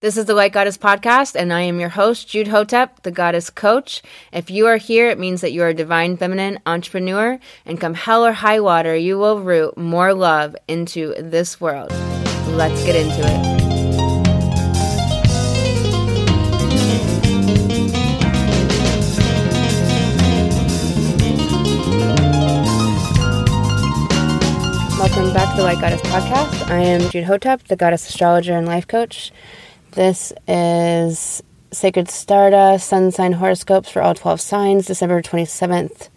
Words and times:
This 0.00 0.16
is 0.16 0.26
the 0.26 0.34
Light 0.34 0.52
Goddess 0.52 0.78
podcast, 0.78 1.34
and 1.34 1.52
I 1.52 1.62
am 1.62 1.80
your 1.80 1.88
host, 1.88 2.28
Jude 2.28 2.46
Hotep, 2.46 3.02
the 3.02 3.10
Goddess 3.10 3.50
Coach. 3.50 4.00
If 4.32 4.48
you 4.48 4.68
are 4.68 4.76
here, 4.76 5.10
it 5.10 5.18
means 5.18 5.40
that 5.40 5.50
you 5.50 5.60
are 5.62 5.70
a 5.70 5.74
divine 5.74 6.16
feminine 6.16 6.60
entrepreneur, 6.66 7.40
and 7.66 7.80
come 7.80 7.94
hell 7.94 8.24
or 8.24 8.30
high 8.30 8.60
water, 8.60 8.94
you 8.94 9.18
will 9.18 9.40
root 9.40 9.76
more 9.76 10.14
love 10.14 10.54
into 10.68 11.14
this 11.18 11.60
world. 11.60 11.90
Let's 12.50 12.80
get 12.84 12.94
into 12.94 13.22
it. 13.22 13.58
Welcome 24.96 25.34
back 25.34 25.50
to 25.50 25.56
the 25.56 25.64
Light 25.64 25.80
Goddess 25.80 26.02
podcast. 26.02 26.70
I 26.70 26.82
am 26.82 27.10
Jude 27.10 27.24
Hotep, 27.24 27.64
the 27.64 27.74
Goddess 27.74 28.08
Astrologer 28.08 28.56
and 28.56 28.64
Life 28.68 28.86
Coach. 28.86 29.32
This 29.98 30.32
is 30.46 31.42
Sacred 31.72 32.08
Stardust 32.08 32.88
Sun 32.88 33.10
Sign 33.10 33.32
Horoscopes 33.32 33.90
for 33.90 34.00
all 34.00 34.14
12 34.14 34.40
signs, 34.40 34.86
December 34.86 35.20
27th, 35.20 36.08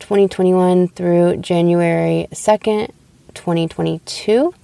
2021 0.00 0.88
through 0.88 1.38
January 1.38 2.28
2nd, 2.30 2.90
2022. 3.32 4.54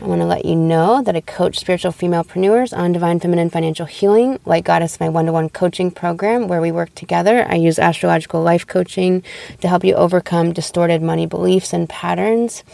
I 0.00 0.04
want 0.04 0.22
to 0.22 0.26
let 0.26 0.44
you 0.44 0.56
know 0.56 1.02
that 1.02 1.14
I 1.14 1.20
coach 1.20 1.60
spiritual 1.60 1.92
femalepreneurs 1.92 2.76
on 2.76 2.90
divine 2.90 3.20
feminine 3.20 3.48
financial 3.48 3.86
healing. 3.86 4.40
Light 4.44 4.64
Goddess, 4.64 4.98
my 4.98 5.08
one 5.08 5.26
to 5.26 5.32
one 5.32 5.48
coaching 5.48 5.92
program 5.92 6.48
where 6.48 6.60
we 6.60 6.72
work 6.72 6.92
together. 6.96 7.46
I 7.48 7.54
use 7.54 7.78
astrological 7.78 8.42
life 8.42 8.66
coaching 8.66 9.22
to 9.60 9.68
help 9.68 9.84
you 9.84 9.94
overcome 9.94 10.52
distorted 10.52 11.00
money 11.00 11.26
beliefs 11.26 11.72
and 11.72 11.88
patterns 11.88 12.64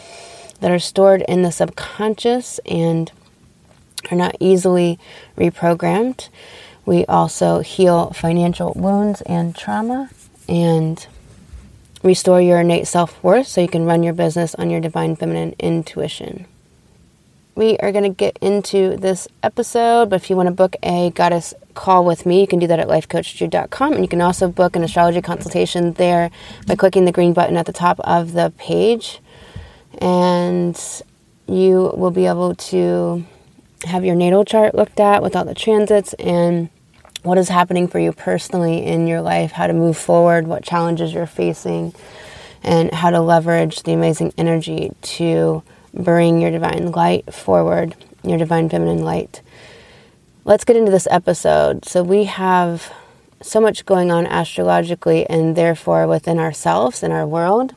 that 0.60 0.70
are 0.70 0.78
stored 0.78 1.20
in 1.28 1.42
the 1.42 1.52
subconscious 1.52 2.58
and 2.64 3.12
are 4.10 4.16
not 4.16 4.36
easily 4.40 4.98
reprogrammed. 5.36 6.28
We 6.84 7.04
also 7.06 7.60
heal 7.60 8.10
financial 8.10 8.72
wounds 8.74 9.20
and 9.22 9.54
trauma 9.56 10.10
and 10.48 11.04
restore 12.02 12.40
your 12.40 12.60
innate 12.60 12.86
self 12.86 13.22
worth 13.22 13.48
so 13.48 13.60
you 13.60 13.68
can 13.68 13.84
run 13.84 14.02
your 14.02 14.14
business 14.14 14.54
on 14.54 14.70
your 14.70 14.80
divine 14.80 15.16
feminine 15.16 15.54
intuition. 15.58 16.46
We 17.56 17.78
are 17.78 17.90
going 17.90 18.04
to 18.04 18.10
get 18.10 18.38
into 18.42 18.98
this 18.98 19.26
episode, 19.42 20.10
but 20.10 20.16
if 20.16 20.28
you 20.28 20.36
want 20.36 20.48
to 20.48 20.54
book 20.54 20.76
a 20.82 21.10
goddess 21.10 21.54
call 21.72 22.04
with 22.04 22.26
me, 22.26 22.42
you 22.42 22.46
can 22.46 22.58
do 22.58 22.66
that 22.66 22.78
at 22.78 22.86
lifecoachjude.com. 22.86 23.94
And 23.94 24.04
you 24.04 24.08
can 24.08 24.20
also 24.20 24.46
book 24.46 24.76
an 24.76 24.84
astrology 24.84 25.22
consultation 25.22 25.94
there 25.94 26.30
by 26.66 26.76
clicking 26.76 27.06
the 27.06 27.12
green 27.12 27.32
button 27.32 27.56
at 27.56 27.64
the 27.64 27.72
top 27.72 27.98
of 28.00 28.32
the 28.34 28.52
page. 28.58 29.20
And 29.98 30.78
you 31.46 31.92
will 31.96 32.10
be 32.10 32.26
able 32.26 32.54
to 32.56 33.24
have 33.86 34.04
your 34.04 34.14
natal 34.14 34.44
chart 34.44 34.74
looked 34.74 35.00
at 35.00 35.22
with 35.22 35.36
all 35.36 35.44
the 35.44 35.54
transits 35.54 36.12
and 36.14 36.68
what 37.22 37.38
is 37.38 37.48
happening 37.48 37.88
for 37.88 37.98
you 37.98 38.12
personally 38.12 38.84
in 38.84 39.06
your 39.06 39.20
life, 39.20 39.52
how 39.52 39.66
to 39.66 39.72
move 39.72 39.96
forward, 39.96 40.46
what 40.46 40.62
challenges 40.62 41.12
you're 41.12 41.26
facing, 41.26 41.92
and 42.62 42.92
how 42.92 43.10
to 43.10 43.20
leverage 43.20 43.82
the 43.82 43.92
amazing 43.92 44.32
energy 44.38 44.92
to 45.02 45.62
bring 45.92 46.40
your 46.40 46.50
divine 46.50 46.92
light 46.92 47.32
forward, 47.32 47.94
your 48.22 48.38
divine 48.38 48.68
feminine 48.68 49.04
light. 49.04 49.40
Let's 50.44 50.64
get 50.64 50.76
into 50.76 50.92
this 50.92 51.08
episode. 51.10 51.84
So, 51.84 52.02
we 52.04 52.24
have 52.24 52.92
so 53.42 53.60
much 53.60 53.84
going 53.84 54.10
on 54.10 54.26
astrologically 54.26 55.26
and 55.28 55.56
therefore 55.56 56.06
within 56.06 56.38
ourselves 56.38 57.02
and 57.02 57.12
our 57.12 57.26
world. 57.26 57.74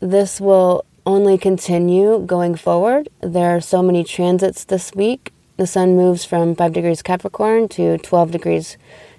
This 0.00 0.40
will 0.40 0.84
only 1.06 1.38
continue 1.38 2.18
going 2.18 2.56
forward. 2.56 3.08
There 3.20 3.56
are 3.56 3.60
so 3.60 3.80
many 3.80 4.02
transits 4.02 4.64
this 4.64 4.92
week. 4.92 5.32
The 5.56 5.66
sun 5.66 5.96
moves 5.96 6.24
from 6.24 6.56
5 6.56 6.72
degrees 6.72 7.00
Capricorn 7.00 7.68
to 7.68 7.96
12 7.98 8.30
degrees 8.32 8.76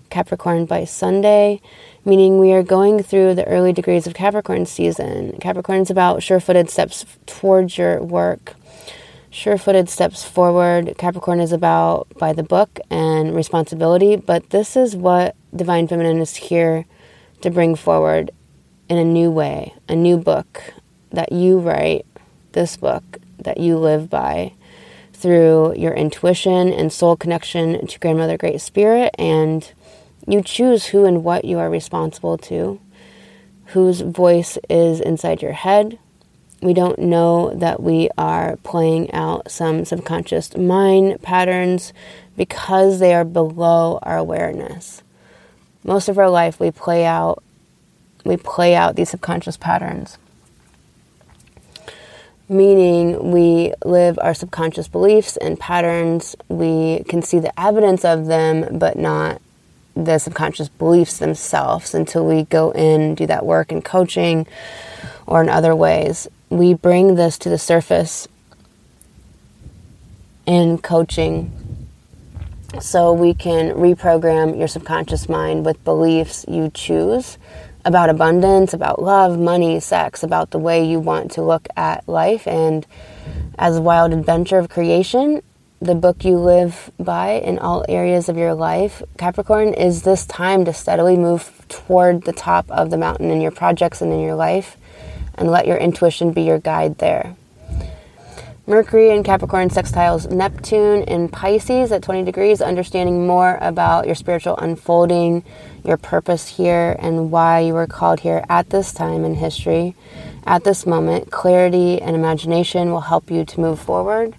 Capricorn 0.10 0.66
by 0.66 0.84
Sunday, 0.84 1.62
meaning 2.06 2.40
we 2.40 2.52
are 2.52 2.62
going 2.62 3.02
through 3.02 3.36
the 3.36 3.48
early 3.48 3.72
degrees 3.72 4.06
of 4.06 4.14
Capricorn 4.14 4.66
season. 4.66 5.38
Capricorn 5.40 5.82
is 5.82 5.90
about 5.90 6.22
sure 6.22 6.40
footed 6.40 6.70
steps 6.70 7.06
towards 7.26 7.78
your 7.78 8.04
work, 8.04 8.56
sure 9.30 9.58
footed 9.58 9.90
steps 9.90 10.24
forward. 10.24 10.96
Capricorn 10.98 11.40
is 11.40 11.52
about 11.54 12.08
by 12.18 12.34
the 12.34 12.44
book 12.44 12.80
and 12.90 13.34
responsibility, 13.34 14.18
but 14.18 14.50
this 14.50 14.76
is 14.76 14.96
what 14.96 15.36
Divine 15.56 15.88
Feminine 15.88 16.20
is 16.20 16.36
here 16.36 16.86
to 17.42 17.50
bring 17.50 17.76
forward 17.76 18.32
in 18.90 18.98
a 18.98 19.04
new 19.04 19.32
way, 19.32 19.74
a 19.90 19.96
new 19.96 20.18
book, 20.18 20.74
that 21.12 21.32
you 21.32 21.60
write, 21.60 22.06
this 22.54 22.78
book 22.78 23.20
that 23.40 23.60
you 23.60 23.78
live 23.78 24.10
by 24.10 24.54
through 25.14 25.76
your 25.76 25.94
intuition 25.94 26.72
and 26.72 26.94
soul 26.94 27.16
connection 27.16 27.86
to 27.88 28.00
Grandmother 28.00 28.38
Great 28.38 28.62
Spirit, 28.62 29.16
and 29.18 29.72
you 30.28 30.42
choose 30.42 30.88
who 30.88 31.06
and 31.06 31.24
what 31.24 31.46
you 31.46 31.58
are 31.58 31.70
responsible 31.70 32.38
to, 32.38 32.80
whose 33.68 34.02
voice 34.02 34.58
is 34.70 35.00
inside 35.00 35.42
your 35.42 35.54
head. 35.54 35.98
We 36.62 36.74
don't 36.74 37.00
know 37.00 37.54
that 37.56 37.82
we 37.82 38.10
are 38.18 38.58
playing 38.58 39.12
out 39.14 39.50
some 39.52 39.86
subconscious 39.86 40.56
mind 40.58 41.22
patterns 41.22 41.94
because 42.36 43.00
they 43.00 43.14
are 43.14 43.26
below 43.26 44.00
our 44.04 44.18
awareness. 44.18 45.04
Most 45.84 46.10
of 46.10 46.18
our 46.18 46.30
life 46.30 46.60
we 46.60 46.72
play 46.72 47.06
out 47.06 47.44
we 48.26 48.36
play 48.36 48.76
out 48.76 48.96
these 48.98 49.10
subconscious 49.10 49.56
patterns 49.56 50.18
meaning 52.50 53.32
we 53.32 53.74
live 53.84 54.18
our 54.22 54.34
subconscious 54.34 54.88
beliefs 54.88 55.38
and 55.38 55.60
patterns. 55.60 56.36
We 56.48 57.04
can 57.08 57.22
see 57.22 57.40
the 57.40 57.58
evidence 57.60 58.06
of 58.06 58.28
them, 58.28 58.78
but 58.78 58.98
not 58.98 59.42
the 59.96 60.20
subconscious 60.20 60.70
beliefs 60.70 61.18
themselves 61.18 61.96
until 61.96 62.26
we 62.26 62.44
go 62.44 62.72
in 62.72 63.16
do 63.16 63.26
that 63.26 63.46
work 63.46 63.72
in 63.72 63.82
coaching 63.82 64.46
or 65.26 65.42
in 65.42 65.50
other 65.50 65.76
ways. 65.76 66.28
We 66.50 66.74
bring 66.74 67.16
this 67.16 67.38
to 67.40 67.50
the 67.50 67.58
surface 67.58 68.28
in 70.46 70.78
coaching 70.78 71.52
so 72.80 73.12
we 73.12 73.34
can 73.34 73.72
reprogram 73.72 74.58
your 74.58 74.68
subconscious 74.68 75.28
mind 75.28 75.66
with 75.66 75.84
beliefs 75.84 76.46
you 76.48 76.70
choose 76.74 77.38
about 77.88 78.10
abundance, 78.10 78.74
about 78.74 79.02
love, 79.02 79.40
money, 79.40 79.80
sex, 79.80 80.22
about 80.22 80.52
the 80.52 80.60
way 80.60 80.86
you 80.86 81.00
want 81.00 81.32
to 81.32 81.42
look 81.42 81.70
at 81.78 82.06
life. 82.06 82.46
And 82.46 82.86
as 83.58 83.78
a 83.78 83.82
wild 83.82 84.12
adventure 84.12 84.58
of 84.58 84.68
creation, 84.68 85.42
the 85.80 85.96
book 85.96 86.26
you 86.26 86.38
live 86.38 86.92
by 87.00 87.30
in 87.32 87.58
all 87.60 87.86
areas 87.88 88.28
of 88.28 88.36
your 88.36 88.54
life, 88.54 89.02
Capricorn, 89.18 89.74
is 89.74 90.02
this 90.02 90.26
time 90.26 90.66
to 90.66 90.74
steadily 90.74 91.16
move 91.16 91.66
toward 91.70 92.24
the 92.24 92.34
top 92.34 92.70
of 92.70 92.90
the 92.90 92.98
mountain 92.98 93.32
in 93.32 93.40
your 93.40 93.52
projects 93.52 94.02
and 94.02 94.12
in 94.12 94.20
your 94.20 94.36
life, 94.36 94.76
and 95.36 95.50
let 95.50 95.66
your 95.66 95.78
intuition 95.78 96.34
be 96.34 96.42
your 96.42 96.60
guide 96.60 96.98
there. 96.98 97.38
Mercury 98.70 99.12
in 99.12 99.24
Capricorn 99.24 99.70
sextiles 99.70 100.30
Neptune 100.30 101.04
in 101.04 101.30
Pisces 101.30 101.94
at 101.94 102.04
20 102.04 102.26
degrees, 102.26 102.62
understanding 102.62 103.26
more 103.26 103.58
about 103.62 104.08
your 104.08 104.16
spiritual 104.16 104.58
unfolding, 104.58 105.46
your 105.86 105.96
purpose 105.96 106.50
here, 106.50 106.98
and 107.00 107.32
why 107.32 107.62
you 107.62 107.74
were 107.74 107.88
called 107.88 108.20
here 108.20 108.44
at 108.50 108.70
this 108.70 108.92
time 108.92 109.24
in 109.24 109.36
history. 109.36 109.96
At 110.46 110.66
this 110.66 110.86
moment, 110.86 111.32
clarity 111.32 112.02
and 112.02 112.14
imagination 112.14 112.92
will 112.92 113.00
help 113.00 113.32
you 113.32 113.46
to 113.46 113.62
move 113.62 113.80
forward. 113.80 114.36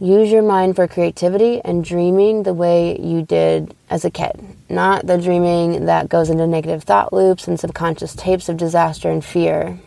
Use 0.00 0.32
your 0.32 0.42
mind 0.42 0.74
for 0.74 0.88
creativity 0.88 1.60
and 1.60 1.84
dreaming 1.84 2.42
the 2.42 2.54
way 2.54 2.98
you 2.98 3.22
did 3.22 3.72
as 3.88 4.04
a 4.04 4.10
kid, 4.10 4.44
not 4.68 5.06
the 5.06 5.18
dreaming 5.18 5.86
that 5.86 6.08
goes 6.08 6.28
into 6.28 6.44
negative 6.44 6.82
thought 6.82 7.12
loops 7.12 7.46
and 7.46 7.60
subconscious 7.60 8.16
tapes 8.16 8.48
of 8.48 8.56
disaster 8.56 9.08
and 9.08 9.24
fear. 9.24 9.78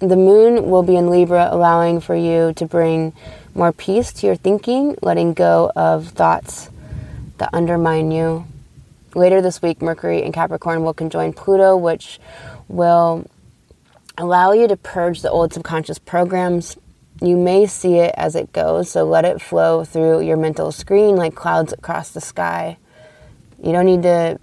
The 0.00 0.16
moon 0.16 0.70
will 0.70 0.84
be 0.84 0.94
in 0.94 1.10
Libra, 1.10 1.48
allowing 1.50 2.00
for 2.00 2.14
you 2.14 2.52
to 2.54 2.66
bring 2.66 3.12
more 3.54 3.72
peace 3.72 4.12
to 4.12 4.26
your 4.26 4.36
thinking, 4.36 4.96
letting 5.02 5.34
go 5.34 5.72
of 5.74 6.08
thoughts 6.08 6.70
that 7.38 7.50
undermine 7.52 8.12
you. 8.12 8.46
Later 9.16 9.42
this 9.42 9.60
week, 9.60 9.82
Mercury 9.82 10.22
and 10.22 10.32
Capricorn 10.32 10.84
will 10.84 10.94
conjoin 10.94 11.32
Pluto, 11.32 11.76
which 11.76 12.20
will 12.68 13.26
allow 14.16 14.52
you 14.52 14.68
to 14.68 14.76
purge 14.76 15.22
the 15.22 15.30
old 15.30 15.52
subconscious 15.52 15.98
programs. 15.98 16.76
You 17.20 17.36
may 17.36 17.66
see 17.66 17.96
it 17.96 18.14
as 18.16 18.36
it 18.36 18.52
goes, 18.52 18.90
so 18.92 19.04
let 19.04 19.24
it 19.24 19.42
flow 19.42 19.82
through 19.82 20.20
your 20.20 20.36
mental 20.36 20.70
screen 20.70 21.16
like 21.16 21.34
clouds 21.34 21.72
across 21.72 22.10
the 22.10 22.20
sky. 22.20 22.76
You 23.60 23.72
don't 23.72 23.86
need 23.86 24.02
to 24.04 24.38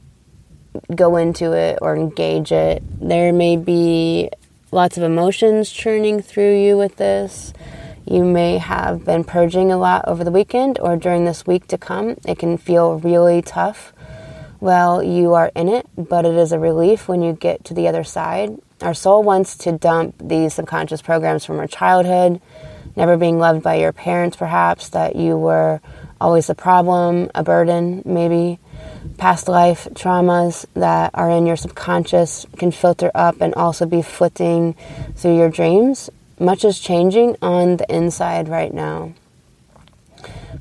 go 0.94 1.16
into 1.16 1.54
it 1.54 1.80
or 1.82 1.96
engage 1.96 2.52
it. 2.52 2.84
There 3.00 3.32
may 3.32 3.56
be 3.56 4.30
lots 4.76 4.98
of 4.98 5.04
emotions 5.04 5.72
churning 5.72 6.22
through 6.22 6.54
you 6.54 6.78
with 6.78 6.98
this. 6.98 7.54
You 8.06 8.26
may 8.26 8.58
have 8.58 9.06
been 9.06 9.24
purging 9.24 9.72
a 9.72 9.78
lot 9.78 10.04
over 10.06 10.26
the 10.26 10.32
weekend 10.32 10.78
or 10.80 10.98
during 10.98 11.24
this 11.24 11.48
week 11.48 11.66
to 11.68 11.78
come. 11.78 12.18
It 12.28 12.38
can 12.40 12.58
feel 12.58 13.00
really 13.00 13.42
tough. 13.42 13.94
Well, 14.60 15.02
you 15.02 15.34
are 15.34 15.50
in 15.56 15.70
it, 15.70 15.88
but 15.98 16.26
it 16.26 16.36
is 16.36 16.52
a 16.52 16.60
relief 16.60 17.08
when 17.08 17.22
you 17.22 17.32
get 17.32 17.64
to 17.66 17.74
the 17.74 17.88
other 17.88 18.04
side. 18.04 18.60
Our 18.82 18.94
soul 18.94 19.24
wants 19.24 19.56
to 19.60 19.72
dump 19.72 20.16
these 20.22 20.56
subconscious 20.56 21.02
programs 21.02 21.46
from 21.46 21.58
our 21.58 21.68
childhood, 21.68 22.42
never 22.98 23.16
being 23.16 23.40
loved 23.40 23.64
by 23.64 23.76
your 23.76 23.94
parents, 23.94 24.36
perhaps, 24.36 24.90
that 24.90 25.16
you 25.16 25.38
were 25.38 25.80
always 26.20 26.50
a 26.50 26.56
problem, 26.56 27.32
a 27.34 27.44
burden, 27.44 28.02
maybe. 28.04 28.60
Past 29.18 29.48
life 29.48 29.88
traumas 29.94 30.66
that 30.74 31.12
are 31.14 31.30
in 31.30 31.46
your 31.46 31.56
subconscious 31.56 32.46
can 32.58 32.72
filter 32.72 33.12
up 33.16 33.40
and 33.40 33.54
also 33.56 33.86
be 33.86 34.02
flitting 34.02 34.76
through 35.16 35.38
your 35.38 35.50
dreams. 35.50 36.10
Much 36.38 36.66
is 36.66 36.80
changing 36.80 37.38
on 37.42 37.78
the 37.78 37.96
inside 37.96 38.50
right 38.50 38.74
now. 38.74 39.14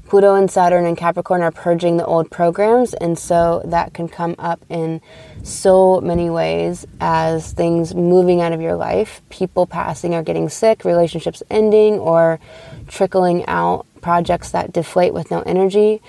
Pluto 0.06 0.34
and 0.34 0.50
Saturn 0.50 0.86
and 0.86 0.96
Capricorn 0.96 1.42
are 1.42 1.50
purging 1.50 1.96
the 1.96 2.06
old 2.06 2.30
programs, 2.30 2.94
and 2.94 3.18
so 3.18 3.62
that 3.64 3.94
can 3.94 4.06
come 4.06 4.36
up 4.38 4.60
in 4.68 5.00
so 5.42 6.00
many 6.00 6.30
ways 6.30 6.86
as 7.00 7.52
things 7.52 7.94
moving 7.94 8.40
out 8.40 8.52
of 8.52 8.60
your 8.60 8.76
life, 8.76 9.22
people 9.30 9.66
passing 9.66 10.14
or 10.14 10.22
getting 10.22 10.48
sick, 10.48 10.84
relationships 10.84 11.42
ending, 11.50 11.94
or 11.94 12.38
trickling 12.86 13.44
out, 13.46 13.86
projects 14.02 14.50
that 14.50 14.72
deflate 14.72 15.14
with 15.14 15.30
no 15.30 15.40
energy. 15.40 16.00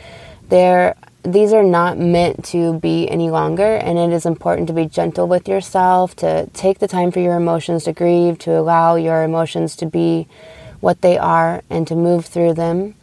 They're 0.50 0.96
these 1.26 1.54
are 1.54 1.64
not 1.64 1.98
meant 1.98 2.46
to 2.46 2.80
be 2.80 3.10
any 3.10 3.30
longer, 3.30 3.76
and 3.76 3.98
it 3.98 4.12
is 4.12 4.26
important 4.26 4.68
to 4.68 4.74
be 4.74 4.86
gentle 4.86 5.28
with 5.28 5.48
yourself, 5.48 6.16
to 6.18 6.48
take 6.54 6.80
the 6.80 6.88
time 6.88 7.12
for 7.12 7.20
your 7.20 7.36
emotions 7.36 7.84
to 7.86 7.94
grieve, 7.94 8.38
to 8.40 8.58
allow 8.58 8.96
your 8.96 9.24
emotions 9.24 9.76
to 9.78 9.86
be 9.86 10.28
what 10.80 11.02
they 11.02 11.18
are, 11.18 11.64
and 11.70 11.88
to 11.88 11.96
move 11.96 12.26
through 12.26 12.54
them 12.54 12.96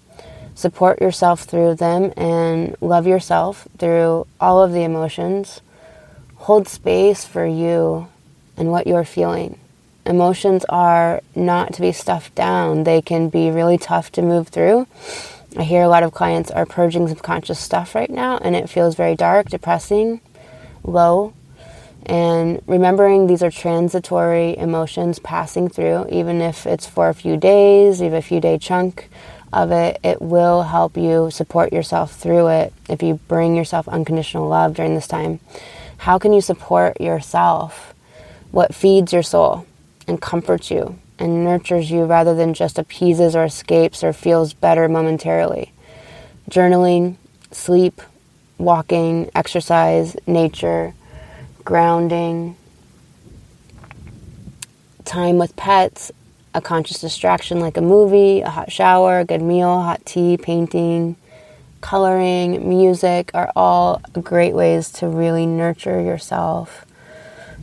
support 0.55 1.01
yourself 1.01 1.43
through 1.43 1.75
them 1.75 2.13
and 2.17 2.77
love 2.81 3.07
yourself 3.07 3.67
through 3.79 4.27
all 4.41 4.63
of 4.63 4.73
the 4.73 4.83
emotions. 4.83 5.61
Hold 6.37 6.69
space 6.69 7.25
for 7.25 7.47
you 7.47 8.09
and 8.57 8.71
what 8.71 8.87
you're 8.87 9.05
feeling. 9.05 9.59
Emotions 10.05 10.65
are 10.69 11.21
not 11.35 11.73
to 11.75 11.81
be 11.81 11.93
stuffed 11.93 12.35
down, 12.35 12.85
they 12.85 13.01
can 13.01 13.29
be 13.29 13.51
really 13.51 13.79
tough 13.79 14.11
to 14.13 14.23
move 14.23 14.49
through. 14.49 14.87
I 15.55 15.65
hear 15.65 15.83
a 15.83 15.89
lot 15.89 16.03
of 16.03 16.13
clients 16.13 16.51
are 16.51 16.65
purging 16.65 17.09
subconscious 17.09 17.59
stuff 17.59 17.95
right 17.95 18.11
now, 18.11 18.39
and 18.39 18.57
it 18.57 18.71
feels 18.71 18.95
very 18.95 19.15
dark, 19.15 19.51
depressing, 19.51 20.21
low. 20.83 21.35
And 22.07 22.63
remembering 22.67 23.27
these 23.27 23.43
are 23.43 23.51
transitory 23.51 24.57
emotions 24.57 25.19
passing 25.19 25.69
through, 25.69 26.07
even 26.11 26.41
if 26.41 26.67
it's 26.67 26.87
for 26.87 27.11
a 27.11 27.15
few 27.15 27.37
days, 27.37 28.03
even 28.03 28.19
a 28.19 28.23
few 28.23 28.41
day 28.41 28.57
chunk 28.57 29.11
of 29.53 29.71
it, 29.71 30.01
it 30.03 30.23
will 30.23 30.63
help 30.63 30.97
you 30.97 31.31
support 31.31 31.71
yourself 31.71 32.17
through 32.17 32.49
it 32.49 32.73
if 32.89 33.03
you 33.03 33.21
bring 33.29 33.55
yourself 33.55 33.87
unconditional 33.89 34.49
love 34.49 34.75
during 34.75 34.95
this 34.95 35.07
time. 35.07 35.39
How 35.99 36.19
can 36.19 36.33
you 36.33 36.41
support 36.41 36.99
yourself? 36.99 37.93
What 38.51 38.75
feeds 38.75 39.13
your 39.13 39.23
soul 39.23 39.67
and 40.09 40.21
comforts 40.21 40.71
you 40.71 40.99
and 41.23 41.45
nurtures 41.45 41.89
you 41.89 42.05
rather 42.05 42.35
than 42.35 42.53
just 42.53 42.79
appeases 42.79 43.37
or 43.37 43.45
escapes 43.45 44.03
or 44.03 44.13
feels 44.13 44.53
better 44.53 44.89
momentarily? 44.89 45.73
Journaling, 46.51 47.17
sleep, 47.53 48.03
walking, 48.59 49.31
exercise, 49.33 50.17
nature, 50.27 50.95
grounding, 51.65 52.57
time 55.05 55.39
with 55.39 55.55
pets, 55.55 56.11
a 56.55 56.61
conscious 56.61 57.01
distraction 57.01 57.61
like 57.61 57.77
a 57.77 57.81
movie, 57.81 58.41
a 58.41 58.51
hot 58.51 58.73
shower, 58.73 59.21
a 59.21 59.25
good 59.25 59.43
meal, 59.43 59.81
hot 59.81 60.05
tea, 60.05 60.37
painting, 60.37 61.15
coloring, 61.81 62.69
music 62.69 63.31
are 63.33 63.53
all 63.55 64.03
great 64.23 64.55
ways 64.55 64.91
to 64.91 65.07
really 65.07 65.47
nurture 65.47 66.01
yourself. 66.01 66.85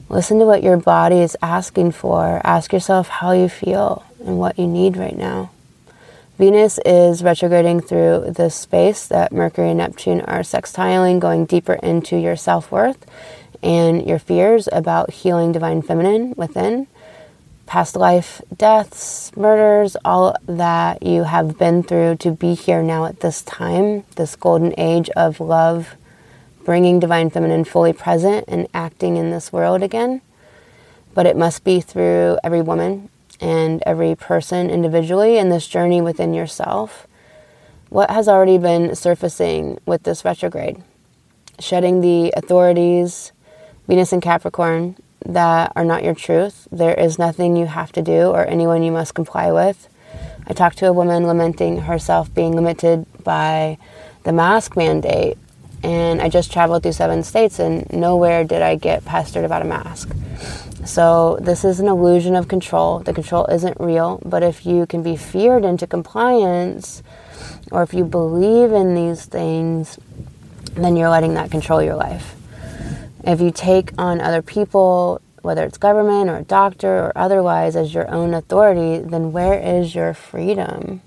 Listen 0.09 0.39
to 0.39 0.45
what 0.45 0.63
your 0.63 0.77
body 0.77 1.19
is 1.19 1.37
asking 1.39 1.91
for. 1.91 2.41
Ask 2.43 2.73
yourself 2.73 3.07
how 3.07 3.31
you 3.31 3.47
feel 3.47 4.03
and 4.25 4.39
what 4.39 4.57
you 4.57 4.65
need 4.65 4.97
right 4.97 5.15
now. 5.15 5.51
Venus 6.39 6.79
is 6.83 7.23
retrograding 7.23 7.81
through 7.81 8.33
this 8.35 8.55
space 8.55 9.05
that 9.07 9.31
Mercury 9.31 9.69
and 9.69 9.77
Neptune 9.77 10.21
are 10.21 10.39
sextiling, 10.39 11.19
going 11.19 11.45
deeper 11.45 11.73
into 11.73 12.17
your 12.17 12.35
self 12.35 12.71
worth 12.71 13.05
and 13.61 14.07
your 14.07 14.17
fears 14.17 14.67
about 14.71 15.11
healing 15.11 15.51
divine 15.51 15.83
feminine 15.83 16.33
within 16.35 16.87
past 17.69 17.95
life 17.95 18.41
deaths, 18.57 19.31
murders, 19.35 19.95
all 20.03 20.35
that 20.47 21.03
you 21.03 21.23
have 21.23 21.55
been 21.59 21.83
through 21.83 22.15
to 22.15 22.31
be 22.31 22.55
here 22.55 22.81
now 22.81 23.05
at 23.05 23.19
this 23.19 23.43
time, 23.43 24.03
this 24.15 24.35
golden 24.35 24.73
age 24.75 25.07
of 25.11 25.39
love, 25.39 25.95
bringing 26.69 26.99
divine 26.99 27.31
feminine 27.31 27.63
fully 27.63 27.91
present 27.91 28.45
and 28.47 28.67
acting 28.75 29.17
in 29.17 29.31
this 29.31 29.51
world 29.51 29.81
again. 29.81 30.21
But 31.15 31.25
it 31.25 31.35
must 31.35 31.63
be 31.63 31.81
through 31.81 32.37
every 32.43 32.61
woman 32.61 33.09
and 33.41 33.81
every 33.87 34.13
person 34.13 34.69
individually 34.69 35.39
in 35.39 35.49
this 35.49 35.65
journey 35.65 35.99
within 35.99 36.31
yourself. 36.31 37.07
What 37.89 38.11
has 38.11 38.27
already 38.27 38.59
been 38.59 38.95
surfacing 38.95 39.79
with 39.87 40.03
this 40.03 40.23
retrograde? 40.23 40.83
Shedding 41.57 42.01
the 42.01 42.31
authorities, 42.37 43.31
Venus 43.87 44.13
and 44.13 44.21
Capricorn, 44.21 44.95
that 45.25 45.73
are 45.75 45.83
not 45.83 46.03
your 46.03 46.13
truth. 46.13 46.67
There 46.71 46.93
is 46.93 47.17
nothing 47.17 47.57
you 47.57 47.65
have 47.65 47.91
to 47.93 48.03
do 48.03 48.29
or 48.29 48.45
anyone 48.45 48.83
you 48.83 48.91
must 48.91 49.15
comply 49.15 49.51
with. 49.51 49.89
I 50.45 50.53
talked 50.53 50.77
to 50.77 50.87
a 50.87 50.93
woman 50.93 51.25
lamenting 51.25 51.79
herself 51.79 52.31
being 52.31 52.51
limited 52.55 53.07
by 53.23 53.79
the 54.21 54.31
mask 54.31 54.77
mandate, 54.77 55.39
and 55.83 56.21
I 56.21 56.29
just 56.29 56.51
traveled 56.51 56.83
through 56.83 56.93
seven 56.93 57.23
states, 57.23 57.59
and 57.59 57.91
nowhere 57.91 58.43
did 58.43 58.61
I 58.61 58.75
get 58.75 59.05
pestered 59.05 59.45
about 59.45 59.61
a 59.61 59.65
mask. 59.65 60.09
So, 60.85 61.37
this 61.41 61.63
is 61.65 61.79
an 61.79 61.87
illusion 61.87 62.35
of 62.35 62.47
control. 62.47 62.99
The 62.99 63.13
control 63.13 63.45
isn't 63.45 63.79
real, 63.79 64.21
but 64.25 64.43
if 64.43 64.65
you 64.65 64.85
can 64.85 65.03
be 65.03 65.15
feared 65.15 65.65
into 65.65 65.85
compliance, 65.85 67.03
or 67.71 67.83
if 67.83 67.93
you 67.93 68.03
believe 68.03 68.71
in 68.71 68.95
these 68.95 69.25
things, 69.25 69.99
then 70.75 70.95
you're 70.95 71.09
letting 71.09 71.33
that 71.35 71.51
control 71.51 71.81
your 71.81 71.95
life. 71.95 72.35
If 73.23 73.41
you 73.41 73.51
take 73.51 73.91
on 73.97 74.21
other 74.21 74.41
people, 74.41 75.21
whether 75.41 75.63
it's 75.63 75.77
government 75.77 76.29
or 76.29 76.37
a 76.37 76.43
doctor 76.43 77.05
or 77.05 77.13
otherwise, 77.15 77.75
as 77.75 77.93
your 77.93 78.09
own 78.09 78.33
authority, 78.33 78.99
then 78.99 79.31
where 79.31 79.59
is 79.59 79.93
your 79.93 80.13
freedom? 80.13 81.01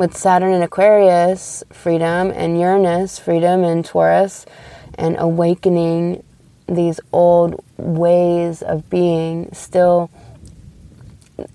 With 0.00 0.16
Saturn 0.16 0.54
in 0.54 0.62
Aquarius, 0.62 1.62
freedom, 1.70 2.30
and 2.30 2.58
Uranus, 2.58 3.18
freedom, 3.18 3.62
and 3.62 3.84
Taurus, 3.84 4.46
and 4.94 5.14
awakening 5.18 6.24
these 6.66 7.00
old 7.12 7.62
ways 7.76 8.62
of 8.62 8.88
being 8.88 9.52
still 9.52 10.08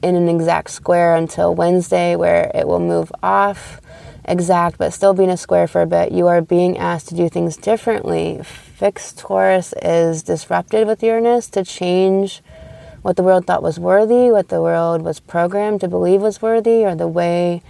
in 0.04 0.16
an 0.16 0.30
exact 0.30 0.70
square 0.70 1.16
until 1.16 1.56
Wednesday, 1.56 2.16
where 2.16 2.52
it 2.54 2.68
will 2.68 2.80
move 2.80 3.12
off 3.24 3.82
exact, 4.26 4.78
but 4.78 4.94
still 4.94 5.16
being 5.16 5.32
a 5.32 5.38
square 5.38 5.68
for 5.68 5.82
a 5.82 5.88
bit. 5.88 6.12
You 6.12 6.28
are 6.28 6.44
being 6.44 6.78
asked 6.78 7.08
to 7.08 7.16
do 7.16 7.30
things 7.30 7.58
differently, 7.58 8.42
fixed 8.44 9.18
Taurus 9.18 9.74
is 9.82 10.22
disrupted 10.22 10.86
with 10.86 11.02
Uranus 11.02 11.50
to 11.50 11.64
change 11.64 12.44
what 13.02 13.16
the 13.16 13.24
world 13.24 13.48
thought 13.48 13.64
was 13.64 13.80
worthy, 13.80 14.30
what 14.30 14.50
the 14.50 14.62
world 14.62 15.02
was 15.02 15.20
programmed 15.20 15.82
to 15.82 15.88
believe 15.88 16.22
was 16.22 16.44
worthy, 16.44 16.86
or 16.86 16.94
the 16.94 17.08
way 17.08 17.64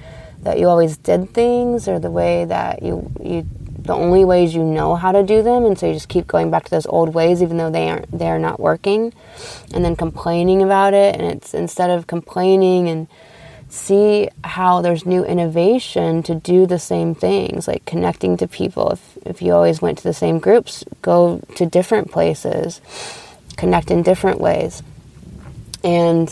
that 0.46 0.58
you 0.60 0.70
always 0.70 0.98
did 0.98 1.34
things, 1.34 1.88
or 1.88 2.00
the 2.00 2.12
way 2.12 2.46
that 2.46 2.82
you 2.82 3.12
you 3.22 3.46
the 3.80 3.94
only 3.94 4.26
ways 4.26 4.56
you 4.56 4.64
know 4.64 4.96
how 4.96 5.12
to 5.12 5.22
do 5.22 5.44
them, 5.44 5.66
and 5.66 5.78
so 5.78 5.86
you 5.86 5.94
just 5.94 6.10
keep 6.10 6.26
going 6.26 6.50
back 6.50 6.64
to 6.64 6.72
those 6.72 6.88
old 6.88 7.14
ways, 7.14 7.44
even 7.44 7.58
though 7.58 7.70
they 7.70 7.90
aren't 7.90 8.10
they're 8.18 8.40
not 8.40 8.60
working, 8.60 9.14
and 9.74 9.84
then 9.84 9.96
complaining 9.96 10.64
about 10.64 10.94
it, 10.94 11.16
and 11.16 11.24
it's 11.24 11.54
instead 11.54 11.90
of 11.90 12.08
complaining 12.08 12.88
and 12.88 13.08
see 13.68 14.30
how 14.44 14.82
there's 14.82 15.06
new 15.06 15.26
innovation 15.26 16.24
to 16.24 16.36
do 16.36 16.66
the 16.66 16.80
same 16.80 17.14
things, 17.14 17.68
like 17.68 17.84
connecting 17.86 18.38
to 18.38 18.48
people. 18.48 18.92
If, 18.92 19.18
if 19.26 19.42
you 19.42 19.54
always 19.54 19.82
went 19.82 19.98
to 19.98 20.04
the 20.04 20.14
same 20.14 20.40
groups, 20.40 20.84
go 21.02 21.42
to 21.56 21.66
different 21.66 22.12
places, 22.12 22.80
connect 23.58 23.92
in 23.92 24.04
different 24.04 24.40
ways. 24.40 24.82
And, 25.84 26.30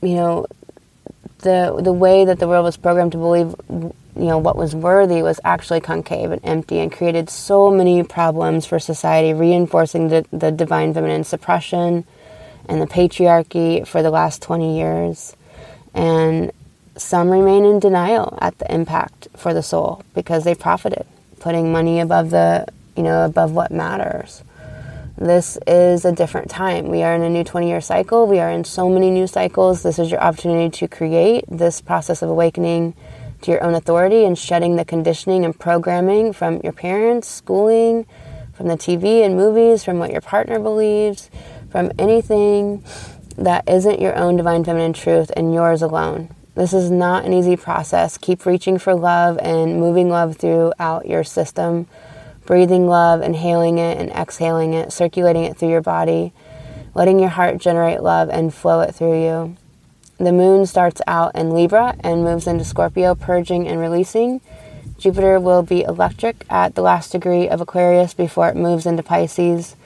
you 0.00 0.14
know, 0.14 0.46
the, 1.38 1.78
the 1.80 1.92
way 1.92 2.24
that 2.24 2.38
the 2.38 2.48
world 2.48 2.64
was 2.64 2.76
programmed 2.76 3.12
to 3.12 3.18
believe, 3.18 3.54
you 3.68 3.92
know, 4.14 4.38
what 4.38 4.56
was 4.56 4.74
worthy 4.74 5.22
was 5.22 5.40
actually 5.44 5.80
concave 5.80 6.32
and 6.32 6.40
empty 6.44 6.78
and 6.80 6.90
created 6.92 7.30
so 7.30 7.70
many 7.70 8.02
problems 8.02 8.66
for 8.66 8.78
society, 8.78 9.32
reinforcing 9.32 10.08
the, 10.08 10.26
the 10.32 10.50
divine 10.50 10.92
feminine 10.92 11.24
suppression 11.24 12.04
and 12.68 12.82
the 12.82 12.86
patriarchy 12.86 13.86
for 13.86 14.02
the 14.02 14.10
last 14.10 14.42
20 14.42 14.76
years. 14.76 15.36
And 15.94 16.52
some 16.96 17.30
remain 17.30 17.64
in 17.64 17.78
denial 17.78 18.36
at 18.40 18.58
the 18.58 18.72
impact 18.72 19.28
for 19.36 19.54
the 19.54 19.62
soul 19.62 20.02
because 20.14 20.44
they 20.44 20.54
profited, 20.54 21.06
putting 21.38 21.70
money 21.70 22.00
above 22.00 22.30
the, 22.30 22.66
you 22.96 23.02
know, 23.04 23.24
above 23.24 23.52
what 23.52 23.70
matters. 23.70 24.42
This 25.20 25.58
is 25.66 26.04
a 26.04 26.12
different 26.12 26.48
time. 26.48 26.86
We 26.86 27.02
are 27.02 27.12
in 27.12 27.22
a 27.22 27.28
new 27.28 27.42
20 27.42 27.66
year 27.66 27.80
cycle. 27.80 28.28
We 28.28 28.38
are 28.38 28.50
in 28.50 28.62
so 28.62 28.88
many 28.88 29.10
new 29.10 29.26
cycles. 29.26 29.82
This 29.82 29.98
is 29.98 30.12
your 30.12 30.20
opportunity 30.20 30.70
to 30.78 30.86
create 30.86 31.44
this 31.48 31.80
process 31.80 32.22
of 32.22 32.30
awakening 32.30 32.94
to 33.42 33.50
your 33.50 33.64
own 33.64 33.74
authority 33.74 34.24
and 34.24 34.38
shedding 34.38 34.76
the 34.76 34.84
conditioning 34.84 35.44
and 35.44 35.58
programming 35.58 36.32
from 36.32 36.60
your 36.62 36.72
parents, 36.72 37.26
schooling, 37.26 38.06
from 38.54 38.68
the 38.68 38.76
TV 38.76 39.24
and 39.24 39.36
movies, 39.36 39.82
from 39.82 39.98
what 39.98 40.12
your 40.12 40.20
partner 40.20 40.60
believes, 40.60 41.30
from 41.68 41.90
anything 41.98 42.84
that 43.36 43.68
isn't 43.68 44.00
your 44.00 44.14
own 44.14 44.36
divine 44.36 44.62
feminine 44.62 44.92
truth 44.92 45.32
and 45.36 45.52
yours 45.52 45.82
alone. 45.82 46.32
This 46.54 46.72
is 46.72 46.92
not 46.92 47.24
an 47.24 47.32
easy 47.32 47.56
process. 47.56 48.18
Keep 48.18 48.46
reaching 48.46 48.78
for 48.78 48.94
love 48.94 49.36
and 49.42 49.80
moving 49.80 50.10
love 50.10 50.36
throughout 50.36 51.06
your 51.06 51.24
system, 51.24 51.88
breathing 52.48 52.86
love, 52.86 53.20
inhaling 53.20 53.76
it 53.76 53.98
and 53.98 54.10
exhaling 54.12 54.72
it, 54.72 54.90
circulating 54.90 55.44
it 55.44 55.54
through 55.58 55.68
your 55.68 55.82
body, 55.82 56.32
letting 56.94 57.20
your 57.20 57.28
heart 57.28 57.58
generate 57.58 58.02
love 58.02 58.30
and 58.30 58.54
flow 58.54 58.80
it 58.80 58.94
through 58.94 59.22
you. 59.22 59.54
The 60.16 60.32
moon 60.32 60.64
starts 60.64 61.02
out 61.06 61.34
in 61.34 61.50
Libra 61.50 61.94
and 62.00 62.24
moves 62.24 62.46
into 62.46 62.64
Scorpio, 62.64 63.14
purging 63.14 63.68
and 63.68 63.78
releasing. 63.78 64.40
Jupiter 64.96 65.38
will 65.38 65.62
be 65.62 65.82
electric 65.82 66.46
at 66.48 66.74
the 66.74 66.80
last 66.80 67.12
degree 67.12 67.46
of 67.46 67.60
Aquarius 67.60 68.14
before 68.14 68.48
it 68.48 68.56
moves 68.56 68.86
into 68.86 69.02
Pisces, 69.02 69.76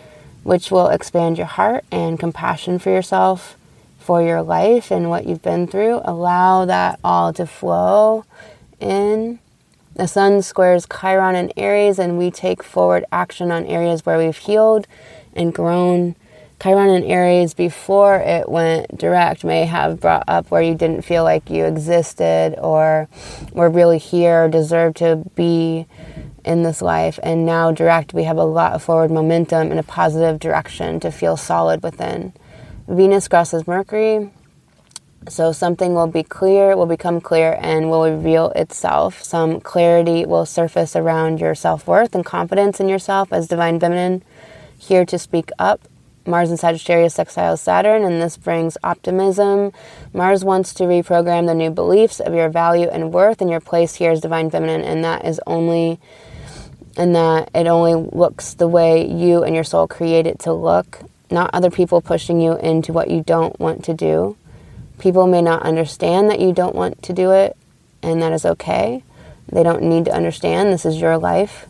which 0.44 0.70
will 0.70 0.86
expand 0.86 1.38
your 1.38 1.48
heart 1.48 1.84
and 1.90 2.16
compassion 2.16 2.78
for 2.78 2.90
yourself 2.90 3.56
for 3.98 4.22
your 4.22 4.40
life 4.40 4.92
and 4.92 5.10
what 5.10 5.26
you've 5.26 5.42
been 5.42 5.66
through. 5.66 6.00
Allow 6.04 6.64
that 6.66 7.00
all 7.02 7.32
to 7.32 7.44
flow 7.44 8.24
in. 8.78 9.40
The 9.94 10.08
sun 10.08 10.40
squares 10.40 10.86
Chiron 10.86 11.36
in 11.36 11.52
Aries, 11.56 11.98
and 11.98 12.16
we 12.16 12.30
take 12.30 12.62
forward 12.62 13.04
action 13.12 13.52
on 13.52 13.66
areas 13.66 14.06
where 14.06 14.16
we've 14.16 14.36
healed 14.36 14.86
and 15.34 15.52
grown. 15.52 16.16
Chiron 16.62 16.88
in 16.90 17.04
Aries, 17.04 17.52
before 17.52 18.16
it 18.16 18.48
went 18.48 18.96
direct, 18.96 19.44
may 19.44 19.66
have 19.66 20.00
brought 20.00 20.24
up 20.26 20.50
where 20.50 20.62
you 20.62 20.74
didn't 20.74 21.02
feel 21.02 21.24
like 21.24 21.50
you 21.50 21.66
existed 21.66 22.54
or 22.58 23.08
were 23.52 23.68
really 23.68 23.98
here, 23.98 24.44
or 24.44 24.48
deserved 24.48 24.96
to 24.98 25.24
be 25.34 25.86
in 26.44 26.62
this 26.62 26.80
life. 26.80 27.18
And 27.22 27.44
now, 27.44 27.70
direct, 27.70 28.14
we 28.14 28.24
have 28.24 28.38
a 28.38 28.44
lot 28.44 28.72
of 28.72 28.82
forward 28.82 29.10
momentum 29.10 29.70
in 29.70 29.78
a 29.78 29.82
positive 29.82 30.40
direction 30.40 31.00
to 31.00 31.10
feel 31.10 31.36
solid 31.36 31.82
within. 31.82 32.32
Venus 32.88 33.28
crosses 33.28 33.66
Mercury. 33.66 34.30
So 35.28 35.52
something 35.52 35.94
will 35.94 36.08
be 36.08 36.22
clear, 36.22 36.76
will 36.76 36.86
become 36.86 37.20
clear, 37.20 37.56
and 37.60 37.90
will 37.90 38.10
reveal 38.10 38.50
itself. 38.50 39.22
Some 39.22 39.60
clarity 39.60 40.26
will 40.26 40.46
surface 40.46 40.96
around 40.96 41.40
your 41.40 41.54
self 41.54 41.86
worth 41.86 42.14
and 42.14 42.24
confidence 42.24 42.80
in 42.80 42.88
yourself 42.88 43.32
as 43.32 43.48
divine 43.48 43.78
feminine, 43.78 44.22
here 44.78 45.04
to 45.06 45.18
speak 45.18 45.50
up. 45.58 45.80
Mars 46.24 46.50
and 46.50 46.58
Sagittarius 46.58 47.14
sextile 47.14 47.56
Saturn, 47.56 48.04
and 48.04 48.22
this 48.22 48.36
brings 48.36 48.76
optimism. 48.84 49.72
Mars 50.12 50.44
wants 50.44 50.72
to 50.74 50.84
reprogram 50.84 51.46
the 51.46 51.54
new 51.54 51.70
beliefs 51.70 52.20
of 52.20 52.34
your 52.34 52.48
value 52.48 52.88
and 52.88 53.12
worth 53.12 53.40
and 53.40 53.50
your 53.50 53.60
place 53.60 53.96
here 53.96 54.12
as 54.12 54.20
divine 54.20 54.50
feminine, 54.50 54.82
and 54.82 55.04
that 55.04 55.24
is 55.24 55.40
only 55.46 55.98
and 56.96 57.16
that 57.16 57.50
it 57.54 57.66
only 57.66 57.94
looks 57.94 58.54
the 58.54 58.68
way 58.68 59.08
you 59.08 59.42
and 59.42 59.54
your 59.54 59.64
soul 59.64 59.88
create 59.88 60.26
it 60.26 60.38
to 60.40 60.52
look 60.52 61.00
not 61.32 61.50
other 61.52 61.70
people 61.70 62.00
pushing 62.00 62.40
you 62.40 62.56
into 62.58 62.92
what 62.92 63.10
you 63.10 63.22
don't 63.22 63.58
want 63.58 63.82
to 63.84 63.94
do. 63.94 64.36
People 65.02 65.26
may 65.26 65.42
not 65.42 65.62
understand 65.62 66.30
that 66.30 66.38
you 66.38 66.52
don't 66.52 66.76
want 66.76 67.02
to 67.02 67.12
do 67.12 67.32
it, 67.32 67.56
and 68.04 68.22
that 68.22 68.30
is 68.30 68.46
okay. 68.46 69.02
They 69.50 69.64
don't 69.64 69.82
need 69.82 70.04
to 70.04 70.14
understand. 70.14 70.72
This 70.72 70.86
is 70.86 71.00
your 71.00 71.18
life. 71.18 71.66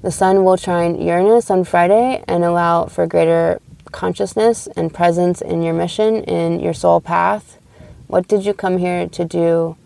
The 0.00 0.10
sun 0.10 0.44
will 0.44 0.56
trine 0.56 0.98
Uranus 0.98 1.50
on 1.50 1.64
Friday 1.64 2.24
and 2.26 2.42
allow 2.42 2.86
for 2.86 3.06
greater 3.06 3.60
consciousness 3.92 4.66
and 4.78 4.94
presence 4.94 5.42
in 5.42 5.62
your 5.62 5.74
mission, 5.74 6.24
in 6.24 6.58
your 6.58 6.72
soul 6.72 7.02
path. 7.02 7.58
What 8.06 8.28
did 8.28 8.46
you 8.46 8.54
come 8.54 8.78
here 8.78 9.08
to 9.08 9.26
do? 9.26 9.76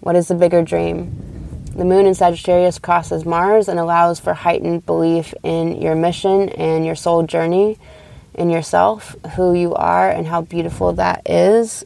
What 0.00 0.14
is 0.14 0.28
the 0.28 0.34
bigger 0.34 0.60
dream? 0.60 1.64
The 1.74 1.86
moon 1.86 2.04
in 2.04 2.14
Sagittarius 2.14 2.78
crosses 2.78 3.24
Mars 3.24 3.66
and 3.66 3.78
allows 3.78 4.20
for 4.20 4.34
heightened 4.34 4.84
belief 4.84 5.32
in 5.42 5.80
your 5.80 5.94
mission 5.94 6.50
and 6.50 6.84
your 6.84 6.96
soul 6.96 7.22
journey 7.22 7.78
in 8.34 8.50
yourself, 8.50 9.16
who 9.36 9.54
you 9.54 9.74
are, 9.74 10.10
and 10.10 10.26
how 10.26 10.42
beautiful 10.42 10.92
that 10.92 11.22
is. 11.24 11.82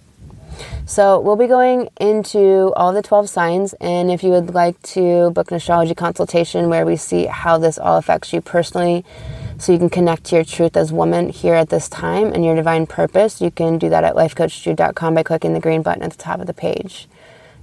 So, 0.87 1.21
we'll 1.21 1.37
be 1.37 1.47
going 1.47 1.89
into 2.01 2.73
all 2.77 2.93
the 2.93 3.03
12 3.03 3.29
signs. 3.29 3.73
And 3.75 4.11
if 4.11 4.23
you 4.23 4.31
would 4.31 4.55
like 4.55 4.81
to 4.95 5.31
book 5.31 5.51
an 5.51 5.57
astrology 5.57 5.95
consultation 5.95 6.69
where 6.69 6.85
we 6.85 6.97
see 6.97 7.27
how 7.27 7.59
this 7.59 7.79
all 7.79 7.97
affects 7.97 8.33
you 8.33 8.41
personally, 8.41 9.05
so 9.59 9.73
you 9.73 9.79
can 9.79 9.91
connect 9.91 10.25
to 10.25 10.37
your 10.37 10.45
truth 10.45 10.77
as 10.77 10.91
woman 10.91 11.29
here 11.29 11.55
at 11.55 11.69
this 11.69 11.89
time 11.89 12.33
and 12.33 12.45
your 12.45 12.57
divine 12.57 12.87
purpose, 12.87 13.41
you 13.41 13.51
can 13.51 13.79
do 13.79 13.91
that 13.91 14.05
at 14.05 14.15
lifecoachjude.com 14.15 15.15
by 15.15 15.23
clicking 15.23 15.53
the 15.53 15.61
green 15.61 15.83
button 15.83 16.03
at 16.03 16.13
the 16.13 16.17
top 16.17 16.41
of 16.41 16.47
the 16.47 16.55
page. 16.55 17.09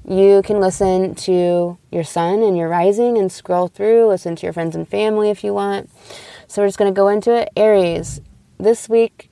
You 0.08 0.42
can 0.44 0.60
listen 0.60 1.16
to 1.16 1.78
your 1.92 2.04
sun 2.04 2.44
and 2.44 2.56
your 2.56 2.70
rising 2.70 3.18
and 3.18 3.32
scroll 3.32 3.68
through, 3.68 4.08
listen 4.08 4.36
to 4.36 4.46
your 4.46 4.54
friends 4.54 4.76
and 4.76 4.88
family 4.88 5.30
if 5.30 5.44
you 5.44 5.54
want. 5.54 5.90
So, 6.48 6.62
we're 6.62 6.68
just 6.68 6.78
going 6.78 6.94
to 6.94 6.96
go 6.96 7.08
into 7.08 7.36
it. 7.36 7.50
Aries, 7.58 8.22
this 8.60 8.88
week 8.88 9.27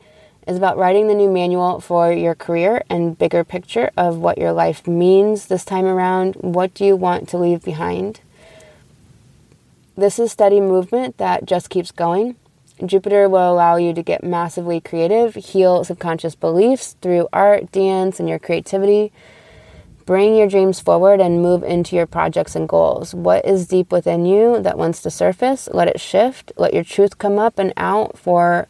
is 0.48 0.58
about 0.58 0.78
writing 0.78 1.08
the 1.08 1.16
new 1.16 1.30
manual 1.30 1.80
for 1.80 2.12
your 2.12 2.36
career 2.36 2.84
and 2.90 3.18
bigger 3.18 3.44
picture 3.44 3.90
of 3.98 4.18
what 4.18 4.38
your 4.38 4.52
life 4.52 4.88
means 4.88 5.48
this 5.48 5.66
time 5.66 5.86
around. 5.86 6.36
What 6.36 6.74
do 6.74 6.86
you 6.86 6.96
want 6.96 7.28
to 7.30 7.38
leave 7.38 7.64
behind? 7.64 8.22
This 9.98 10.20
is 10.20 10.32
steady 10.32 10.60
movement 10.60 11.18
that 11.18 11.46
just 11.46 11.70
keeps 11.70 11.92
going. 11.92 12.36
Jupiter 12.86 13.30
will 13.30 13.54
allow 13.54 13.78
you 13.78 13.94
to 13.94 14.04
get 14.04 14.24
massively 14.24 14.82
creative, 14.82 15.36
heal 15.36 15.84
subconscious 15.86 16.36
beliefs 16.36 16.98
through 17.02 17.30
art, 17.32 17.72
dance, 17.72 18.20
and 18.20 18.28
your 18.28 18.40
creativity. 18.40 19.14
Bring 20.06 20.36
your 20.36 20.48
dreams 20.48 20.80
forward 20.82 21.22
and 21.22 21.42
move 21.42 21.64
into 21.64 21.96
your 21.96 22.06
projects 22.06 22.56
and 22.56 22.70
goals. 22.70 23.16
What 23.16 23.46
is 23.46 23.68
deep 23.68 23.92
within 23.92 24.26
you 24.26 24.62
that 24.62 24.78
wants 24.78 25.02
to 25.02 25.10
surface? 25.10 25.68
Let 25.72 25.88
it 25.88 26.00
shift. 26.00 26.52
Let 26.58 26.74
your 26.74 26.84
truth 26.84 27.18
come 27.18 27.40
up 27.40 27.58
and 27.58 27.74
out 27.78 28.18
for 28.18 28.68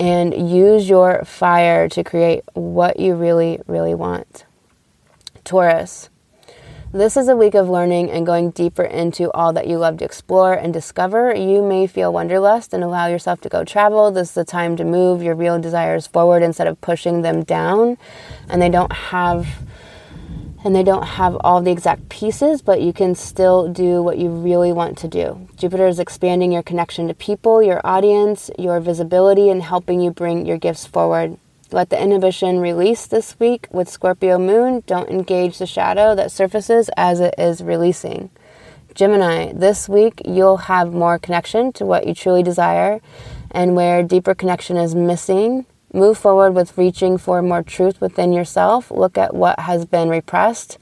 and 0.00 0.50
use 0.50 0.88
your 0.88 1.22
fire 1.24 1.86
to 1.90 2.02
create 2.02 2.42
what 2.54 2.98
you 2.98 3.14
really, 3.14 3.60
really 3.66 3.94
want. 3.94 4.46
Taurus. 5.44 6.08
This 6.92 7.16
is 7.16 7.28
a 7.28 7.36
week 7.36 7.54
of 7.54 7.68
learning 7.68 8.10
and 8.10 8.26
going 8.26 8.50
deeper 8.50 8.82
into 8.82 9.30
all 9.30 9.52
that 9.52 9.68
you 9.68 9.78
love 9.78 9.98
to 9.98 10.04
explore 10.04 10.54
and 10.54 10.72
discover. 10.72 11.32
You 11.32 11.62
may 11.62 11.86
feel 11.86 12.12
wanderlust 12.12 12.74
and 12.74 12.82
allow 12.82 13.06
yourself 13.06 13.40
to 13.42 13.48
go 13.48 13.62
travel. 13.62 14.10
This 14.10 14.30
is 14.30 14.34
the 14.34 14.44
time 14.44 14.74
to 14.76 14.84
move 14.84 15.22
your 15.22 15.36
real 15.36 15.60
desires 15.60 16.08
forward 16.08 16.42
instead 16.42 16.66
of 16.66 16.80
pushing 16.80 17.22
them 17.22 17.44
down. 17.44 17.96
And 18.48 18.60
they 18.60 18.70
don't 18.70 18.90
have 18.90 19.46
and 20.62 20.74
they 20.74 20.82
don't 20.82 21.06
have 21.06 21.36
all 21.40 21.62
the 21.62 21.70
exact 21.70 22.08
pieces, 22.08 22.60
but 22.62 22.82
you 22.82 22.92
can 22.92 23.14
still 23.14 23.72
do 23.72 24.02
what 24.02 24.18
you 24.18 24.28
really 24.28 24.72
want 24.72 24.98
to 24.98 25.08
do. 25.08 25.48
Jupiter 25.56 25.86
is 25.86 25.98
expanding 25.98 26.52
your 26.52 26.62
connection 26.62 27.08
to 27.08 27.14
people, 27.14 27.62
your 27.62 27.80
audience, 27.84 28.50
your 28.58 28.80
visibility, 28.80 29.48
and 29.48 29.62
helping 29.62 30.00
you 30.00 30.10
bring 30.10 30.44
your 30.44 30.58
gifts 30.58 30.86
forward. 30.86 31.38
Let 31.72 31.90
the 31.90 32.02
inhibition 32.02 32.58
release 32.58 33.06
this 33.06 33.38
week 33.38 33.68
with 33.70 33.88
Scorpio 33.88 34.38
moon. 34.38 34.82
Don't 34.86 35.08
engage 35.08 35.58
the 35.58 35.66
shadow 35.66 36.14
that 36.16 36.32
surfaces 36.32 36.90
as 36.96 37.20
it 37.20 37.34
is 37.38 37.62
releasing. 37.62 38.30
Gemini, 38.94 39.52
this 39.52 39.88
week 39.88 40.20
you'll 40.24 40.56
have 40.56 40.92
more 40.92 41.18
connection 41.18 41.72
to 41.74 41.86
what 41.86 42.06
you 42.08 42.14
truly 42.14 42.42
desire, 42.42 43.00
and 43.52 43.76
where 43.76 44.02
deeper 44.02 44.34
connection 44.34 44.76
is 44.76 44.94
missing, 44.94 45.64
Move 45.92 46.16
forward 46.16 46.52
with 46.52 46.78
reaching 46.78 47.18
for 47.18 47.42
more 47.42 47.62
truth 47.62 48.00
within 48.00 48.32
yourself. 48.32 48.90
Look 48.90 49.18
at 49.18 49.34
what 49.34 49.58
has 49.60 49.84
been 49.84 50.08
repressed 50.08 50.78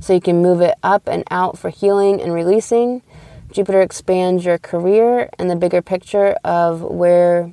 so 0.00 0.12
you 0.12 0.20
can 0.20 0.42
move 0.42 0.60
it 0.60 0.74
up 0.82 1.08
and 1.08 1.24
out 1.30 1.58
for 1.58 1.70
healing 1.70 2.20
and 2.20 2.32
releasing. 2.32 3.02
Jupiter 3.52 3.80
expands 3.80 4.44
your 4.44 4.58
career 4.58 5.30
and 5.38 5.48
the 5.48 5.56
bigger 5.56 5.80
picture 5.80 6.36
of 6.44 6.82
where 6.82 7.52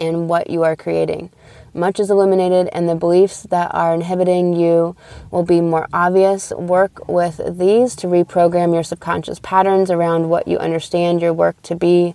and 0.00 0.28
what 0.28 0.50
you 0.50 0.62
are 0.64 0.76
creating. 0.76 1.30
Much 1.72 1.98
is 1.98 2.08
illuminated, 2.08 2.68
and 2.72 2.88
the 2.88 2.94
beliefs 2.94 3.42
that 3.42 3.68
are 3.74 3.94
inhibiting 3.94 4.52
you 4.52 4.94
will 5.32 5.42
be 5.42 5.60
more 5.60 5.88
obvious. 5.92 6.52
Work 6.52 7.08
with 7.08 7.40
these 7.58 7.96
to 7.96 8.06
reprogram 8.06 8.72
your 8.72 8.84
subconscious 8.84 9.40
patterns 9.40 9.90
around 9.90 10.28
what 10.28 10.46
you 10.46 10.56
understand 10.58 11.20
your 11.20 11.32
work 11.32 11.60
to 11.62 11.74
be 11.74 12.14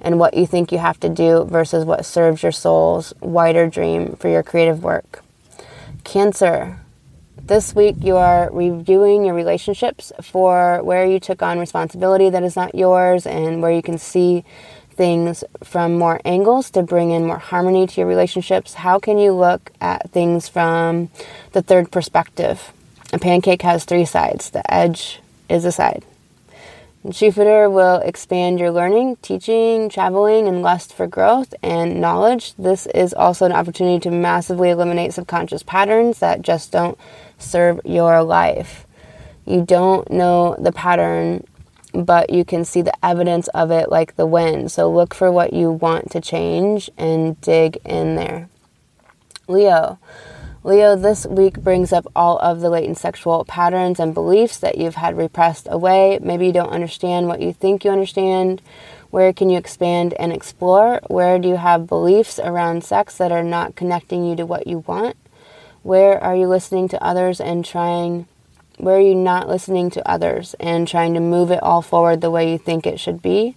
and 0.00 0.18
what 0.18 0.34
you 0.34 0.46
think 0.46 0.72
you 0.72 0.78
have 0.78 1.00
to 1.00 1.08
do 1.08 1.44
versus 1.44 1.84
what 1.84 2.04
serves 2.04 2.42
your 2.42 2.52
soul's 2.52 3.12
wider 3.20 3.68
dream 3.68 4.16
for 4.16 4.28
your 4.28 4.42
creative 4.42 4.82
work. 4.82 5.22
Cancer. 6.04 6.78
This 7.42 7.74
week, 7.74 7.96
you 8.00 8.16
are 8.16 8.48
reviewing 8.52 9.24
your 9.24 9.34
relationships 9.34 10.12
for 10.22 10.82
where 10.82 11.04
you 11.06 11.18
took 11.18 11.42
on 11.42 11.58
responsibility 11.58 12.30
that 12.30 12.42
is 12.42 12.54
not 12.54 12.74
yours 12.74 13.26
and 13.26 13.60
where 13.60 13.72
you 13.72 13.82
can 13.82 13.98
see 13.98 14.44
things 15.00 15.42
from 15.64 15.98
more 15.98 16.20
angles 16.24 16.70
to 16.70 16.82
bring 16.82 17.10
in 17.10 17.26
more 17.26 17.38
harmony 17.38 17.86
to 17.86 18.00
your 18.00 18.06
relationships. 18.06 18.74
How 18.74 18.98
can 18.98 19.18
you 19.18 19.32
look 19.32 19.72
at 19.80 20.10
things 20.10 20.48
from 20.48 21.08
the 21.52 21.62
third 21.62 21.90
perspective? 21.90 22.72
A 23.12 23.18
pancake 23.18 23.62
has 23.62 23.84
three 23.84 24.04
sides, 24.04 24.50
the 24.50 24.62
edge 24.72 25.20
is 25.48 25.64
a 25.64 25.72
side. 25.72 26.04
Jupiter 27.08 27.70
will 27.70 27.96
expand 28.00 28.60
your 28.60 28.70
learning, 28.70 29.16
teaching, 29.22 29.88
traveling, 29.88 30.46
and 30.46 30.60
lust 30.60 30.92
for 30.92 31.06
growth 31.06 31.54
and 31.62 31.98
knowledge. 31.98 32.52
This 32.56 32.86
is 32.88 33.14
also 33.14 33.46
an 33.46 33.52
opportunity 33.52 33.98
to 34.00 34.10
massively 34.10 34.68
eliminate 34.68 35.14
subconscious 35.14 35.62
patterns 35.62 36.18
that 36.18 36.42
just 36.42 36.72
don't 36.72 36.98
serve 37.38 37.80
your 37.86 38.22
life. 38.22 38.86
You 39.46 39.64
don't 39.64 40.10
know 40.10 40.56
the 40.58 40.72
pattern, 40.72 41.46
but 41.94 42.28
you 42.28 42.44
can 42.44 42.66
see 42.66 42.82
the 42.82 43.04
evidence 43.04 43.48
of 43.48 43.70
it 43.70 43.90
like 43.90 44.16
the 44.16 44.26
wind. 44.26 44.70
So 44.70 44.92
look 44.92 45.14
for 45.14 45.32
what 45.32 45.54
you 45.54 45.70
want 45.70 46.10
to 46.10 46.20
change 46.20 46.90
and 46.98 47.40
dig 47.40 47.78
in 47.82 48.16
there. 48.16 48.50
Leo. 49.48 49.98
Leo, 50.62 50.94
this 50.94 51.24
week 51.24 51.62
brings 51.62 51.90
up 51.90 52.06
all 52.14 52.38
of 52.40 52.60
the 52.60 52.68
latent 52.68 52.98
sexual 52.98 53.46
patterns 53.46 53.98
and 53.98 54.12
beliefs 54.12 54.58
that 54.58 54.76
you've 54.76 54.96
had 54.96 55.16
repressed 55.16 55.66
away. 55.70 56.18
Maybe 56.20 56.44
you 56.44 56.52
don't 56.52 56.68
understand 56.68 57.28
what 57.28 57.40
you 57.40 57.54
think 57.54 57.82
you 57.82 57.90
understand. 57.90 58.60
Where 59.08 59.32
can 59.32 59.48
you 59.48 59.56
expand 59.56 60.12
and 60.14 60.34
explore? 60.34 61.00
Where 61.06 61.38
do 61.38 61.48
you 61.48 61.56
have 61.56 61.86
beliefs 61.86 62.38
around 62.38 62.84
sex 62.84 63.16
that 63.16 63.32
are 63.32 63.42
not 63.42 63.74
connecting 63.74 64.26
you 64.26 64.36
to 64.36 64.44
what 64.44 64.66
you 64.66 64.84
want? 64.86 65.16
Where 65.82 66.22
are 66.22 66.36
you 66.36 66.46
listening 66.46 66.88
to 66.88 67.02
others 67.02 67.40
and 67.40 67.64
trying, 67.64 68.26
where 68.76 68.96
are 68.96 69.00
you 69.00 69.14
not 69.14 69.48
listening 69.48 69.88
to 69.92 70.06
others 70.06 70.54
and 70.60 70.86
trying 70.86 71.14
to 71.14 71.20
move 71.20 71.50
it 71.50 71.62
all 71.62 71.80
forward 71.80 72.20
the 72.20 72.30
way 72.30 72.52
you 72.52 72.58
think 72.58 72.86
it 72.86 73.00
should 73.00 73.22
be? 73.22 73.56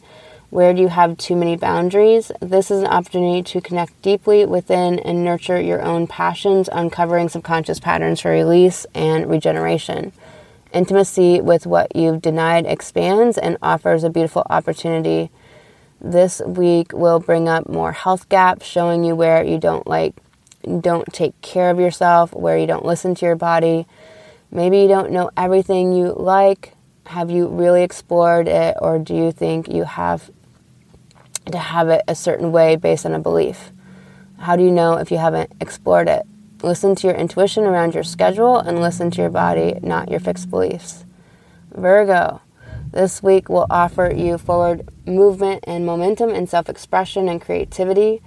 Where 0.54 0.72
do 0.72 0.84
you 0.84 0.90
have 0.90 1.18
too 1.18 1.36
many 1.36 1.56
boundaries? 1.56 2.32
This 2.40 2.70
is 2.70 2.82
an 2.82 2.86
opportunity 2.86 3.42
to 3.42 3.60
connect 3.60 4.00
deeply 4.04 4.46
within 4.46 5.00
and 5.00 5.26
nurture 5.26 5.60
your 5.60 5.82
own 5.82 6.06
passions, 6.06 6.70
uncovering 6.72 7.28
subconscious 7.28 7.80
patterns 7.80 8.22
for 8.22 8.30
release 8.30 8.86
and 8.94 9.28
regeneration. 9.28 10.14
Intimacy 10.72 11.42
with 11.42 11.66
what 11.66 11.96
you've 11.96 12.22
denied 12.22 12.68
expands 12.68 13.40
and 13.40 13.58
offers 13.64 14.04
a 14.04 14.12
beautiful 14.12 14.46
opportunity. 14.48 15.32
This 16.00 16.40
week 16.46 16.94
will 16.94 17.20
bring 17.20 17.50
up 17.50 17.68
more 17.68 17.92
health 17.92 18.30
gaps, 18.30 18.68
showing 18.68 19.04
you 19.04 19.16
where 19.16 19.44
you 19.44 19.58
don't 19.58 19.88
like 19.88 20.14
don't 20.82 21.12
take 21.12 21.42
care 21.42 21.72
of 21.72 21.80
yourself, 21.80 22.32
where 22.32 22.60
you 22.60 22.68
don't 22.68 22.86
listen 22.86 23.16
to 23.16 23.26
your 23.26 23.36
body. 23.36 23.88
Maybe 24.52 24.82
you 24.82 24.88
don't 24.88 25.10
know 25.10 25.32
everything 25.36 25.94
you 25.94 26.14
like. 26.16 26.76
Have 27.08 27.32
you 27.32 27.48
really 27.48 27.82
explored 27.82 28.48
it, 28.48 28.78
or 28.80 29.00
do 29.00 29.16
you 29.16 29.32
think 29.32 29.68
you 29.68 29.86
have 29.86 30.30
to 31.52 31.58
have 31.58 31.90
it 31.90 32.04
a 32.08 32.16
certain 32.16 32.52
way 32.52 32.76
based 32.76 33.06
on 33.06 33.14
a 33.14 33.20
belief. 33.20 33.72
How 34.40 34.56
do 34.56 34.64
you 34.64 34.72
know 34.72 34.96
if 34.96 35.12
you 35.12 35.18
haven't 35.18 35.52
explored 35.60 36.08
it? 36.08 36.26
Listen 36.62 36.96
to 36.96 37.08
your 37.08 37.16
intuition 37.16 37.66
around 37.66 37.94
your 37.94 38.04
schedule 38.04 38.58
and 38.58 38.80
listen 38.80 39.12
to 39.12 39.22
your 39.22 39.30
body, 39.30 39.80
not 39.82 40.10
your 40.10 40.20
fixed 40.20 40.50
beliefs. 40.50 41.06
Virgo, 41.74 42.42
this 42.92 43.24
week 43.24 43.50
will 43.50 43.68
offer 43.70 44.14
you 44.16 44.38
forward 44.38 44.88
movement 45.06 45.64
and 45.66 45.86
momentum 45.86 46.30
and 46.30 46.48
self 46.48 46.70
expression 46.70 47.28
and 47.28 47.42
creativity. 47.42 48.22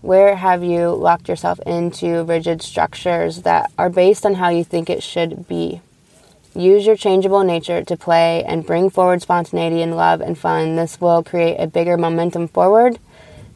Where 0.00 0.36
have 0.36 0.62
you 0.62 0.90
locked 0.90 1.28
yourself 1.28 1.60
into 1.66 2.24
rigid 2.24 2.62
structures 2.62 3.42
that 3.42 3.70
are 3.78 3.90
based 3.90 4.26
on 4.26 4.34
how 4.34 4.48
you 4.48 4.64
think 4.64 4.90
it 4.90 5.02
should 5.02 5.48
be? 5.48 5.80
Use 6.58 6.86
your 6.86 6.96
changeable 6.96 7.44
nature 7.44 7.84
to 7.84 7.96
play 7.96 8.42
and 8.42 8.66
bring 8.66 8.90
forward 8.90 9.22
spontaneity 9.22 9.80
and 9.80 9.94
love 9.94 10.20
and 10.20 10.36
fun. 10.36 10.74
This 10.74 11.00
will 11.00 11.22
create 11.22 11.56
a 11.56 11.68
bigger 11.68 11.96
momentum 11.96 12.48
forward. 12.48 12.98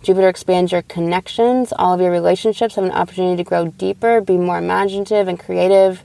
Jupiter 0.05 0.29
expands 0.29 0.71
your 0.71 0.83
connections. 0.83 1.73
All 1.73 1.93
of 1.93 2.01
your 2.01 2.13
relationships 2.13 2.77
have 2.77 2.85
an 2.85 2.93
opportunity 2.93 3.39
to 3.39 3.43
grow 3.43 3.67
deeper, 3.67 4.21
be 4.21 4.37
more 4.37 4.59
imaginative 4.59 5.27
and 5.27 5.37
creative, 5.37 6.05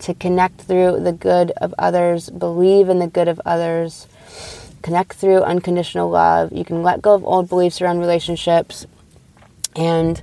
to 0.00 0.12
connect 0.12 0.60
through 0.60 1.00
the 1.00 1.12
good 1.12 1.52
of 1.52 1.74
others, 1.78 2.28
believe 2.28 2.90
in 2.90 2.98
the 2.98 3.06
good 3.06 3.28
of 3.28 3.40
others, 3.46 4.06
connect 4.82 5.14
through 5.14 5.42
unconditional 5.42 6.10
love. 6.10 6.52
You 6.52 6.66
can 6.66 6.82
let 6.82 7.00
go 7.00 7.14
of 7.14 7.24
old 7.24 7.48
beliefs 7.48 7.80
around 7.80 8.00
relationships 8.00 8.84
and 9.74 10.20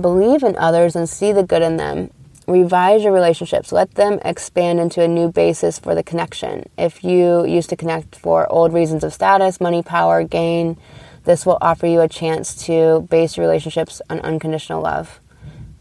believe 0.00 0.42
in 0.42 0.56
others 0.56 0.96
and 0.96 1.08
see 1.08 1.30
the 1.30 1.44
good 1.44 1.62
in 1.62 1.76
them 1.76 2.10
revise 2.46 3.02
your 3.02 3.12
relationships. 3.12 3.72
Let 3.72 3.94
them 3.94 4.18
expand 4.24 4.80
into 4.80 5.02
a 5.02 5.08
new 5.08 5.30
basis 5.30 5.78
for 5.78 5.94
the 5.94 6.02
connection. 6.02 6.68
If 6.76 7.04
you 7.04 7.44
used 7.44 7.70
to 7.70 7.76
connect 7.76 8.16
for 8.16 8.50
old 8.52 8.72
reasons 8.72 9.04
of 9.04 9.12
status 9.12 9.60
money 9.60 9.82
power 9.82 10.24
gain 10.24 10.76
this 11.24 11.46
will 11.46 11.58
offer 11.60 11.86
you 11.86 12.00
a 12.00 12.08
chance 12.08 12.66
to 12.66 13.06
base 13.08 13.36
your 13.36 13.46
relationships 13.46 14.02
on 14.10 14.18
unconditional 14.20 14.82
love. 14.82 15.20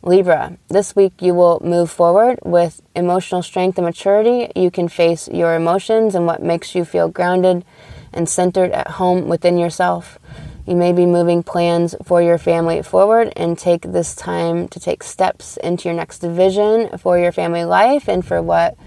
Libra 0.04 0.58
this 0.68 0.96
week 0.96 1.14
you 1.20 1.34
will 1.34 1.60
move 1.64 1.90
forward 1.90 2.40
with 2.44 2.82
emotional 2.96 3.42
strength 3.42 3.78
and 3.78 3.86
maturity. 3.86 4.52
You 4.56 4.72
can 4.72 4.88
face 4.88 5.28
your 5.28 5.56
emotions 5.56 6.16
and 6.16 6.26
what 6.26 6.44
makes 6.44 6.76
you 6.76 6.86
feel 6.86 7.10
grounded 7.10 7.66
and 8.14 8.28
centered 8.28 8.72
at 8.72 8.88
home 8.88 9.28
within 9.28 9.58
yourself 9.58 10.20
you 10.66 10.76
may 10.76 10.94
be 10.94 11.06
moving 11.06 11.44
plans 11.44 11.96
for 12.04 12.22
your 12.22 12.38
family 12.38 12.82
forward 12.82 13.34
and 13.36 13.58
take 13.58 13.82
this 13.82 14.16
time 14.16 14.68
to 14.70 14.80
take 14.80 15.04
steps 15.04 15.58
into 15.58 15.90
your 15.90 15.96
next 15.96 16.22
vision 16.22 16.98
for 16.98 17.18
your 17.18 17.32
family 17.32 17.64
life 17.64 18.08
and 18.08 18.26
for 18.26 18.42
what 18.42 18.78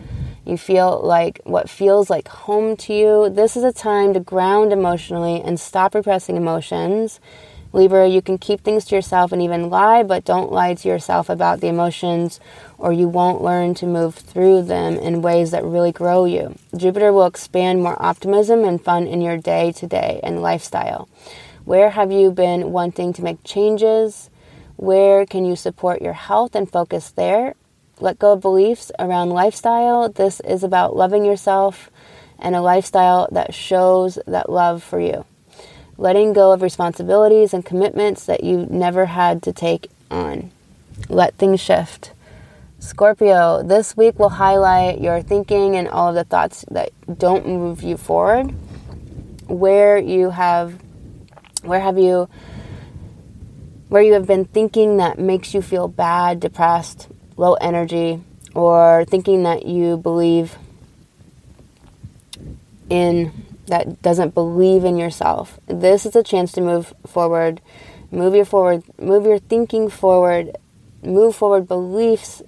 you 0.44 0.56
feel 0.56 1.00
like 1.02 1.40
what 1.44 1.68
feels 1.68 2.10
like 2.10 2.28
home 2.28 2.76
to 2.76 2.92
you. 2.92 3.30
This 3.30 3.56
is 3.56 3.64
a 3.64 3.72
time 3.72 4.14
to 4.14 4.20
ground 4.20 4.72
emotionally 4.72 5.40
and 5.40 5.58
stop 5.58 5.94
repressing 5.94 6.36
emotions. 6.36 7.18
Libra, 7.72 8.06
you 8.06 8.22
can 8.22 8.38
keep 8.38 8.60
things 8.60 8.84
to 8.84 8.94
yourself 8.94 9.32
and 9.32 9.42
even 9.42 9.68
lie, 9.68 10.04
but 10.04 10.24
don't 10.24 10.52
lie 10.52 10.74
to 10.74 10.88
yourself 10.88 11.28
about 11.28 11.60
the 11.60 11.66
emotions 11.66 12.38
or 12.78 12.92
you 12.92 13.08
won't 13.08 13.42
learn 13.42 13.74
to 13.74 13.84
move 13.84 14.14
through 14.14 14.62
them 14.62 14.94
in 14.94 15.22
ways 15.22 15.50
that 15.50 15.64
really 15.64 15.90
grow 15.90 16.24
you. 16.24 16.54
Jupiter 16.76 17.12
will 17.12 17.26
expand 17.26 17.82
more 17.82 18.00
optimism 18.00 18.62
and 18.62 18.80
fun 18.80 19.08
in 19.08 19.20
your 19.20 19.36
day 19.36 19.72
to 19.72 19.88
day 19.88 20.20
and 20.22 20.40
lifestyle. 20.40 21.08
Where 21.64 21.90
have 21.90 22.12
you 22.12 22.30
been 22.30 22.72
wanting 22.72 23.14
to 23.14 23.22
make 23.22 23.42
changes? 23.42 24.28
Where 24.76 25.24
can 25.24 25.46
you 25.46 25.56
support 25.56 26.02
your 26.02 26.12
health 26.12 26.54
and 26.54 26.70
focus 26.70 27.10
there? 27.10 27.54
Let 28.00 28.18
go 28.18 28.32
of 28.32 28.42
beliefs 28.42 28.92
around 28.98 29.30
lifestyle. 29.30 30.10
This 30.10 30.40
is 30.40 30.62
about 30.62 30.94
loving 30.94 31.24
yourself 31.24 31.90
and 32.38 32.54
a 32.54 32.60
lifestyle 32.60 33.28
that 33.32 33.54
shows 33.54 34.18
that 34.26 34.50
love 34.50 34.82
for 34.82 35.00
you. 35.00 35.24
Letting 35.96 36.34
go 36.34 36.52
of 36.52 36.60
responsibilities 36.60 37.54
and 37.54 37.64
commitments 37.64 38.26
that 38.26 38.44
you 38.44 38.66
never 38.68 39.06
had 39.06 39.42
to 39.44 39.52
take 39.52 39.88
on. 40.10 40.50
Let 41.08 41.34
things 41.36 41.60
shift. 41.60 42.12
Scorpio, 42.78 43.62
this 43.62 43.96
week 43.96 44.18
will 44.18 44.28
highlight 44.28 45.00
your 45.00 45.22
thinking 45.22 45.76
and 45.76 45.88
all 45.88 46.10
of 46.10 46.14
the 46.14 46.24
thoughts 46.24 46.66
that 46.70 46.90
don't 47.16 47.46
move 47.46 47.82
you 47.82 47.96
forward. 47.96 48.54
Where 49.48 49.96
you 49.96 50.28
have 50.28 50.83
where 51.64 51.80
have 51.80 51.98
you 51.98 52.28
where 53.88 54.02
you 54.02 54.14
have 54.14 54.26
been 54.26 54.44
thinking 54.44 54.96
that 54.96 55.18
makes 55.18 55.54
you 55.54 55.62
feel 55.62 55.86
bad, 55.86 56.40
depressed, 56.40 57.08
low 57.36 57.54
energy, 57.54 58.20
or 58.54 59.04
thinking 59.04 59.44
that 59.44 59.66
you 59.66 59.96
believe 59.96 60.56
in 62.90 63.32
that 63.66 64.02
doesn't 64.02 64.34
believe 64.34 64.84
in 64.84 64.96
yourself. 64.96 65.58
This 65.66 66.04
is 66.06 66.16
a 66.16 66.22
chance 66.22 66.52
to 66.52 66.60
move 66.60 66.92
forward, 67.06 67.60
move 68.10 68.34
your 68.34 68.44
forward, 68.44 68.82
move 68.98 69.24
your 69.24 69.38
thinking 69.38 69.88
forward, 69.88 70.56
move 71.02 71.34
forward 71.36 71.66
beliefs 71.66 72.42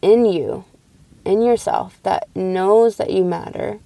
in 0.00 0.24
you, 0.24 0.64
in 1.24 1.42
yourself 1.42 2.00
that 2.02 2.28
knows 2.34 2.96
that 2.96 3.10
you 3.10 3.24
matter 3.24 3.80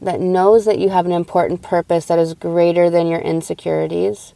that 0.00 0.20
knows 0.20 0.64
that 0.64 0.78
you 0.78 0.90
have 0.90 1.06
an 1.06 1.12
important 1.12 1.62
purpose 1.62 2.06
that 2.06 2.18
is 2.18 2.34
greater 2.34 2.90
than 2.90 3.06
your 3.06 3.20
insecurities. 3.20 4.34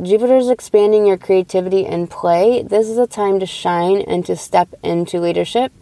Jupiter 0.00 0.36
is 0.36 0.48
expanding 0.48 1.06
your 1.06 1.16
creativity 1.16 1.84
and 1.84 2.08
play. 2.08 2.62
This 2.62 2.88
is 2.88 2.98
a 2.98 3.06
time 3.06 3.40
to 3.40 3.46
shine 3.46 4.00
and 4.00 4.24
to 4.26 4.36
step 4.36 4.68
into 4.82 5.20
leadership 5.20 5.72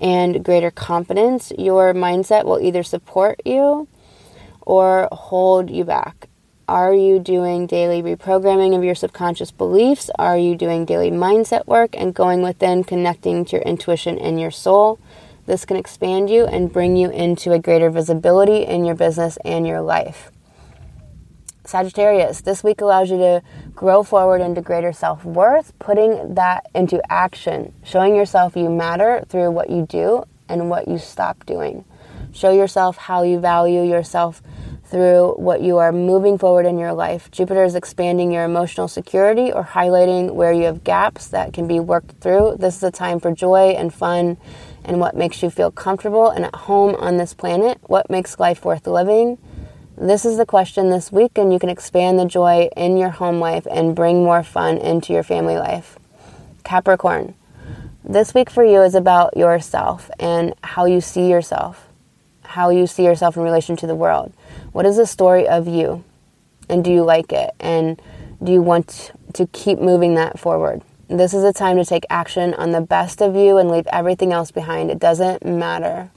and 0.00 0.44
greater 0.44 0.70
confidence. 0.70 1.52
Your 1.56 1.94
mindset 1.94 2.44
will 2.44 2.60
either 2.60 2.82
support 2.82 3.40
you 3.44 3.86
or 4.62 5.08
hold 5.12 5.70
you 5.70 5.84
back. 5.84 6.28
Are 6.66 6.94
you 6.94 7.18
doing 7.18 7.66
daily 7.66 8.02
reprogramming 8.02 8.74
of 8.76 8.82
your 8.82 8.94
subconscious 8.94 9.50
beliefs? 9.50 10.10
Are 10.18 10.38
you 10.38 10.56
doing 10.56 10.86
daily 10.86 11.10
mindset 11.10 11.66
work 11.66 11.94
and 11.94 12.14
going 12.14 12.42
within, 12.42 12.84
connecting 12.84 13.44
to 13.44 13.56
your 13.56 13.62
intuition 13.62 14.18
and 14.18 14.40
your 14.40 14.50
soul? 14.50 14.98
This 15.46 15.64
can 15.64 15.76
expand 15.76 16.30
you 16.30 16.46
and 16.46 16.72
bring 16.72 16.96
you 16.96 17.10
into 17.10 17.52
a 17.52 17.58
greater 17.58 17.90
visibility 17.90 18.64
in 18.64 18.84
your 18.84 18.94
business 18.94 19.36
and 19.44 19.66
your 19.66 19.80
life. 19.80 20.30
Sagittarius, 21.66 22.42
this 22.42 22.62
week 22.62 22.80
allows 22.80 23.10
you 23.10 23.16
to 23.16 23.42
grow 23.74 24.02
forward 24.02 24.40
into 24.40 24.60
greater 24.60 24.92
self 24.92 25.24
worth, 25.24 25.72
putting 25.78 26.34
that 26.34 26.66
into 26.74 27.00
action, 27.10 27.72
showing 27.82 28.14
yourself 28.14 28.54
you 28.54 28.68
matter 28.68 29.24
through 29.28 29.50
what 29.50 29.70
you 29.70 29.86
do 29.86 30.24
and 30.48 30.68
what 30.68 30.88
you 30.88 30.98
stop 30.98 31.46
doing. 31.46 31.84
Show 32.32 32.50
yourself 32.50 32.96
how 32.96 33.22
you 33.22 33.38
value 33.38 33.82
yourself 33.82 34.42
through 34.84 35.34
what 35.36 35.62
you 35.62 35.78
are 35.78 35.92
moving 35.92 36.36
forward 36.36 36.66
in 36.66 36.78
your 36.78 36.92
life. 36.92 37.30
Jupiter 37.30 37.64
is 37.64 37.74
expanding 37.74 38.30
your 38.30 38.44
emotional 38.44 38.86
security 38.86 39.50
or 39.50 39.64
highlighting 39.64 40.34
where 40.34 40.52
you 40.52 40.64
have 40.64 40.84
gaps 40.84 41.28
that 41.28 41.52
can 41.52 41.66
be 41.66 41.80
worked 41.80 42.20
through. 42.20 42.56
This 42.58 42.76
is 42.76 42.82
a 42.82 42.90
time 42.90 43.20
for 43.20 43.32
joy 43.32 43.70
and 43.70 43.92
fun 43.92 44.36
and 44.84 45.00
what 45.00 45.16
makes 45.16 45.42
you 45.42 45.50
feel 45.50 45.70
comfortable 45.70 46.28
and 46.28 46.44
at 46.44 46.54
home 46.54 46.94
on 46.96 47.16
this 47.16 47.34
planet. 47.34 47.78
What 47.82 48.10
makes 48.10 48.38
life 48.38 48.64
worth 48.64 48.86
living? 48.86 49.38
This 49.96 50.24
is 50.24 50.36
the 50.36 50.46
question 50.46 50.90
this 50.90 51.12
week, 51.12 51.38
and 51.38 51.52
you 51.52 51.58
can 51.58 51.68
expand 51.68 52.18
the 52.18 52.24
joy 52.24 52.68
in 52.76 52.96
your 52.96 53.10
home 53.10 53.38
life 53.38 53.66
and 53.70 53.94
bring 53.94 54.24
more 54.24 54.42
fun 54.42 54.76
into 54.78 55.12
your 55.12 55.22
family 55.22 55.56
life. 55.56 55.98
Capricorn, 56.64 57.34
this 58.02 58.34
week 58.34 58.50
for 58.50 58.64
you 58.64 58.82
is 58.82 58.94
about 58.94 59.36
yourself 59.36 60.10
and 60.18 60.54
how 60.62 60.84
you 60.84 61.00
see 61.00 61.30
yourself, 61.30 61.88
how 62.42 62.70
you 62.70 62.86
see 62.86 63.04
yourself 63.04 63.36
in 63.36 63.42
relation 63.42 63.76
to 63.76 63.86
the 63.86 63.94
world. 63.94 64.32
What 64.72 64.84
is 64.84 64.96
the 64.96 65.06
story 65.06 65.46
of 65.46 65.68
you? 65.68 66.04
And 66.68 66.84
do 66.84 66.90
you 66.90 67.04
like 67.04 67.32
it? 67.32 67.54
And 67.60 68.00
do 68.42 68.52
you 68.52 68.62
want 68.62 69.12
to 69.34 69.46
keep 69.48 69.78
moving 69.78 70.16
that 70.16 70.38
forward? 70.38 70.82
This 71.08 71.34
is 71.34 71.44
a 71.44 71.52
time 71.52 71.76
to 71.76 71.84
take 71.84 72.06
action 72.08 72.54
on 72.54 72.72
the 72.72 72.80
best 72.80 73.20
of 73.20 73.36
you 73.36 73.58
and 73.58 73.70
leave 73.70 73.86
everything 73.88 74.32
else 74.32 74.50
behind. 74.50 74.90
It 74.90 74.98
doesn't 74.98 75.44
matter. 75.44 76.10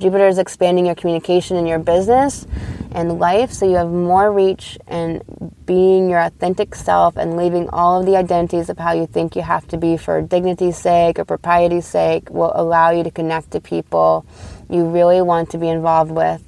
Jupiter 0.00 0.26
is 0.26 0.38
expanding 0.38 0.86
your 0.86 0.96
communication 0.96 1.56
in 1.56 1.64
your 1.64 1.78
business 1.78 2.44
and 2.90 3.20
life 3.20 3.52
so 3.52 3.68
you 3.68 3.76
have 3.76 3.88
more 3.88 4.32
reach 4.32 4.78
and 4.88 5.22
being 5.64 6.10
your 6.10 6.20
authentic 6.20 6.74
self 6.74 7.16
and 7.16 7.36
leaving 7.36 7.68
all 7.70 8.00
of 8.00 8.06
the 8.06 8.16
identities 8.16 8.68
of 8.68 8.78
how 8.78 8.92
you 8.92 9.06
think 9.06 9.36
you 9.36 9.42
have 9.42 9.66
to 9.68 9.78
be 9.78 9.96
for 9.96 10.20
dignity's 10.20 10.76
sake 10.76 11.20
or 11.20 11.24
propriety's 11.24 11.86
sake 11.86 12.28
will 12.28 12.52
allow 12.56 12.90
you 12.90 13.04
to 13.04 13.12
connect 13.12 13.52
to 13.52 13.60
people 13.60 14.26
you 14.68 14.88
really 14.88 15.22
want 15.22 15.50
to 15.50 15.58
be 15.58 15.68
involved 15.68 16.10
with. 16.10 16.42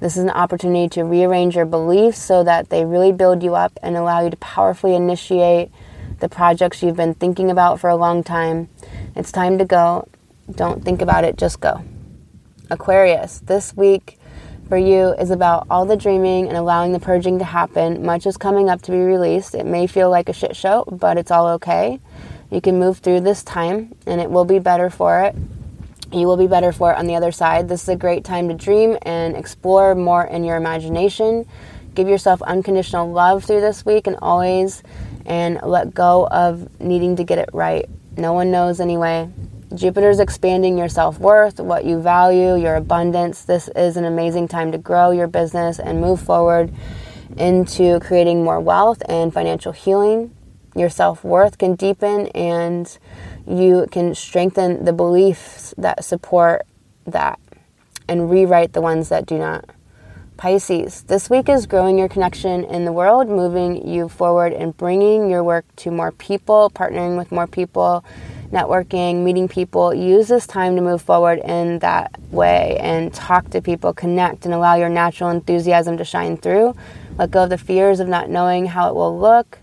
This 0.00 0.16
is 0.16 0.24
an 0.24 0.30
opportunity 0.30 0.88
to 0.90 1.04
rearrange 1.04 1.54
your 1.54 1.66
beliefs 1.66 2.18
so 2.18 2.42
that 2.42 2.70
they 2.70 2.84
really 2.84 3.12
build 3.12 3.44
you 3.44 3.54
up 3.54 3.78
and 3.82 3.96
allow 3.96 4.24
you 4.24 4.30
to 4.30 4.36
powerfully 4.38 4.96
initiate 4.96 5.70
the 6.20 6.28
projects 6.28 6.82
you've 6.82 6.96
been 6.96 7.14
thinking 7.14 7.50
about 7.50 7.80
for 7.80 7.90
a 7.90 7.96
long 7.96 8.22
time. 8.22 8.68
It's 9.16 9.32
time 9.32 9.58
to 9.58 9.64
go. 9.64 10.08
Don't 10.54 10.84
think 10.84 11.02
about 11.02 11.24
it, 11.24 11.36
just 11.36 11.60
go. 11.60 11.82
Aquarius, 12.70 13.40
this 13.40 13.74
week 13.76 14.18
for 14.68 14.78
you 14.78 15.14
is 15.14 15.30
about 15.30 15.66
all 15.68 15.84
the 15.84 15.96
dreaming 15.96 16.46
and 16.46 16.56
allowing 16.56 16.92
the 16.92 17.00
purging 17.00 17.40
to 17.40 17.44
happen. 17.44 18.04
Much 18.04 18.26
is 18.26 18.36
coming 18.36 18.68
up 18.68 18.80
to 18.82 18.92
be 18.92 18.98
released. 18.98 19.54
It 19.54 19.66
may 19.66 19.88
feel 19.88 20.10
like 20.10 20.28
a 20.28 20.32
shit 20.32 20.54
show, 20.54 20.84
but 20.90 21.18
it's 21.18 21.32
all 21.32 21.48
okay. 21.48 21.98
You 22.50 22.60
can 22.60 22.78
move 22.78 22.98
through 22.98 23.20
this 23.20 23.42
time 23.42 23.94
and 24.06 24.20
it 24.20 24.30
will 24.30 24.44
be 24.44 24.60
better 24.60 24.88
for 24.88 25.22
it. 25.22 25.34
You 26.12 26.26
will 26.26 26.36
be 26.36 26.46
better 26.46 26.72
for 26.72 26.92
it 26.92 26.98
on 26.98 27.06
the 27.06 27.16
other 27.16 27.32
side. 27.32 27.68
This 27.68 27.82
is 27.82 27.88
a 27.88 27.96
great 27.96 28.24
time 28.24 28.48
to 28.48 28.54
dream 28.54 28.96
and 29.02 29.36
explore 29.36 29.94
more 29.94 30.24
in 30.24 30.44
your 30.44 30.56
imagination. 30.56 31.46
Give 31.94 32.08
yourself 32.08 32.40
unconditional 32.42 33.10
love 33.10 33.44
through 33.44 33.60
this 33.60 33.84
week 33.84 34.06
and 34.06 34.16
always 34.22 34.82
and 35.30 35.60
let 35.62 35.94
go 35.94 36.26
of 36.26 36.80
needing 36.80 37.14
to 37.14 37.22
get 37.22 37.38
it 37.38 37.48
right. 37.52 37.88
No 38.16 38.32
one 38.32 38.50
knows 38.50 38.80
anyway. 38.80 39.30
Jupiter's 39.72 40.18
expanding 40.18 40.76
your 40.76 40.88
self 40.88 41.20
worth, 41.20 41.60
what 41.60 41.84
you 41.84 42.02
value, 42.02 42.56
your 42.56 42.74
abundance. 42.74 43.44
This 43.44 43.68
is 43.76 43.96
an 43.96 44.04
amazing 44.04 44.48
time 44.48 44.72
to 44.72 44.78
grow 44.78 45.12
your 45.12 45.28
business 45.28 45.78
and 45.78 46.00
move 46.00 46.20
forward 46.20 46.74
into 47.36 48.00
creating 48.00 48.42
more 48.42 48.58
wealth 48.58 49.00
and 49.08 49.32
financial 49.32 49.70
healing. 49.70 50.34
Your 50.74 50.90
self 50.90 51.22
worth 51.22 51.58
can 51.58 51.76
deepen 51.76 52.26
and 52.28 52.98
you 53.46 53.86
can 53.92 54.16
strengthen 54.16 54.84
the 54.84 54.92
beliefs 54.92 55.72
that 55.78 56.04
support 56.04 56.62
that 57.06 57.38
and 58.08 58.28
rewrite 58.28 58.72
the 58.72 58.80
ones 58.80 59.10
that 59.10 59.26
do 59.26 59.38
not. 59.38 59.70
Pisces, 60.40 61.02
this 61.02 61.28
week 61.28 61.50
is 61.50 61.66
growing 61.66 61.98
your 61.98 62.08
connection 62.08 62.64
in 62.64 62.86
the 62.86 62.92
world, 62.92 63.28
moving 63.28 63.86
you 63.86 64.08
forward 64.08 64.54
and 64.54 64.74
bringing 64.74 65.28
your 65.28 65.44
work 65.44 65.66
to 65.76 65.90
more 65.90 66.12
people, 66.12 66.70
partnering 66.74 67.18
with 67.18 67.30
more 67.30 67.46
people 67.46 68.02
networking, 68.50 69.22
meeting 69.22 69.48
people, 69.48 69.92
use 69.92 70.28
this 70.28 70.46
time 70.46 70.76
to 70.76 70.80
move 70.80 71.02
forward 71.02 71.40
in 71.40 71.78
that 71.80 72.18
way 72.30 72.78
and 72.80 73.12
talk 73.12 73.50
to 73.50 73.60
people, 73.60 73.92
connect, 73.92 74.46
and 74.46 74.54
allow 74.54 74.76
your 74.76 74.88
natural 74.88 75.28
enthusiasm 75.28 75.98
to 75.98 76.06
shine 76.06 76.38
through. 76.38 76.74
Let 77.18 77.30
go 77.30 77.44
of 77.44 77.50
the 77.50 77.58
fears 77.58 78.00
of 78.00 78.08
not 78.08 78.30
knowing 78.30 78.64
how 78.64 78.88
it 78.88 78.94
will 78.94 79.20
look. 79.20 79.58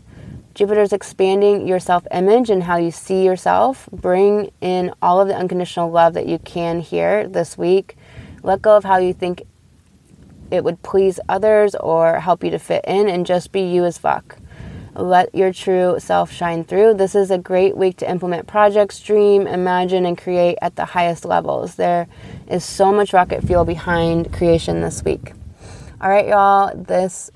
Jupiter's 0.53 0.93
expanding 0.93 1.67
your 1.67 1.79
self 1.79 2.05
image 2.11 2.51
and 2.51 2.61
how 2.61 2.77
you 2.77 2.91
see 2.91 3.25
yourself. 3.25 3.89
Bring 3.91 4.51
in 4.61 4.93
all 5.01 5.19
of 5.19 5.27
the 5.27 5.35
unconditional 5.35 5.89
love 5.89 6.13
that 6.13 6.27
you 6.27 6.37
can 6.37 6.81
here 6.81 7.27
this 7.27 7.57
week. 7.57 7.97
Let 8.43 8.61
go 8.61 8.77
of 8.77 8.83
how 8.83 8.97
you 8.97 9.15
think 9.15 9.41
it 10.51 10.63
would 10.63 10.81
please 10.81 11.19
others 11.27 11.75
or 11.75 12.19
help 12.19 12.43
you 12.43 12.51
to 12.51 12.59
fit 12.59 12.85
in 12.87 13.07
and 13.07 13.25
just 13.25 13.51
be 13.51 13.61
you 13.61 13.85
as 13.85 13.97
fuck. 13.97 14.37
Let 14.95 15.35
your 15.35 15.53
true 15.53 15.97
self 15.99 16.31
shine 16.31 16.63
through. 16.63 16.95
This 16.95 17.13
is 17.13 17.29
a 17.29 17.37
great 17.37 17.77
week 17.77 17.97
to 17.97 18.09
implement 18.09 18.47
projects, 18.47 18.99
dream, 18.99 19.45
imagine, 19.45 20.07
and 20.07 20.17
create 20.17 20.57
at 20.61 20.75
the 20.75 20.85
highest 20.85 21.23
levels. 21.23 21.75
There 21.75 22.07
is 22.47 22.65
so 22.65 22.91
much 22.91 23.13
rocket 23.13 23.43
fuel 23.43 23.63
behind 23.63 24.33
creation 24.33 24.81
this 24.81 25.03
week. 25.03 25.33
All 26.01 26.09
right, 26.09 26.27
y'all, 26.27 26.75
this 26.75 27.29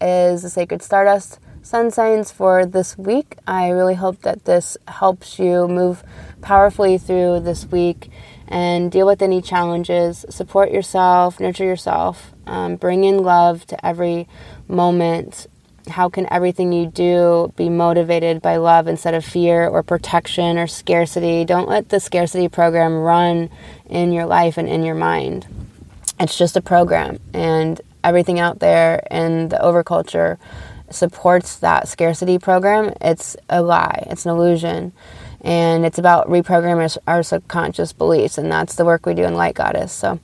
is 0.00 0.42
the 0.42 0.50
Sacred 0.50 0.82
Stardust 0.82 1.38
Sun 1.60 1.90
Signs 1.90 2.30
for 2.30 2.64
this 2.64 2.96
week. 2.96 3.36
I 3.46 3.68
really 3.70 3.94
hope 3.94 4.20
that 4.22 4.44
this 4.44 4.76
helps 4.88 5.38
you 5.38 5.68
move 5.68 6.02
powerfully 6.40 6.98
through 6.98 7.40
this 7.40 7.66
week 7.66 8.10
and 8.48 8.90
deal 8.90 9.06
with 9.06 9.22
any 9.22 9.40
challenges. 9.42 10.24
Support 10.28 10.70
yourself, 10.70 11.40
nurture 11.40 11.64
yourself, 11.64 12.32
um, 12.46 12.76
bring 12.76 13.04
in 13.04 13.18
love 13.18 13.66
to 13.66 13.86
every 13.86 14.28
moment 14.68 15.46
how 15.88 16.08
can 16.08 16.26
everything 16.32 16.72
you 16.72 16.86
do 16.86 17.52
be 17.56 17.68
motivated 17.68 18.40
by 18.40 18.56
love 18.56 18.88
instead 18.88 19.14
of 19.14 19.24
fear 19.24 19.68
or 19.68 19.82
protection 19.82 20.58
or 20.58 20.66
scarcity? 20.66 21.44
Don't 21.44 21.68
let 21.68 21.90
the 21.90 22.00
scarcity 22.00 22.48
program 22.48 22.94
run 22.94 23.50
in 23.86 24.12
your 24.12 24.26
life 24.26 24.56
and 24.56 24.68
in 24.68 24.82
your 24.82 24.94
mind. 24.94 25.46
It's 26.18 26.38
just 26.38 26.56
a 26.56 26.62
program, 26.62 27.18
and 27.32 27.80
everything 28.02 28.38
out 28.38 28.60
there 28.60 29.06
in 29.10 29.48
the 29.48 29.56
overculture 29.56 30.38
supports 30.90 31.56
that 31.56 31.88
scarcity 31.88 32.38
program. 32.38 32.94
It's 33.00 33.36
a 33.48 33.62
lie, 33.62 34.06
it's 34.10 34.24
an 34.24 34.30
illusion. 34.30 34.92
And 35.44 35.84
it's 35.84 35.98
about 35.98 36.26
reprogramming 36.26 36.96
our 37.06 37.22
subconscious 37.22 37.92
beliefs, 37.92 38.38
and 38.38 38.50
that's 38.50 38.76
the 38.76 38.84
work 38.84 39.04
we 39.04 39.12
do 39.12 39.24
in 39.24 39.34
Light 39.34 39.54
Goddess. 39.54 39.92
So, 39.92 40.18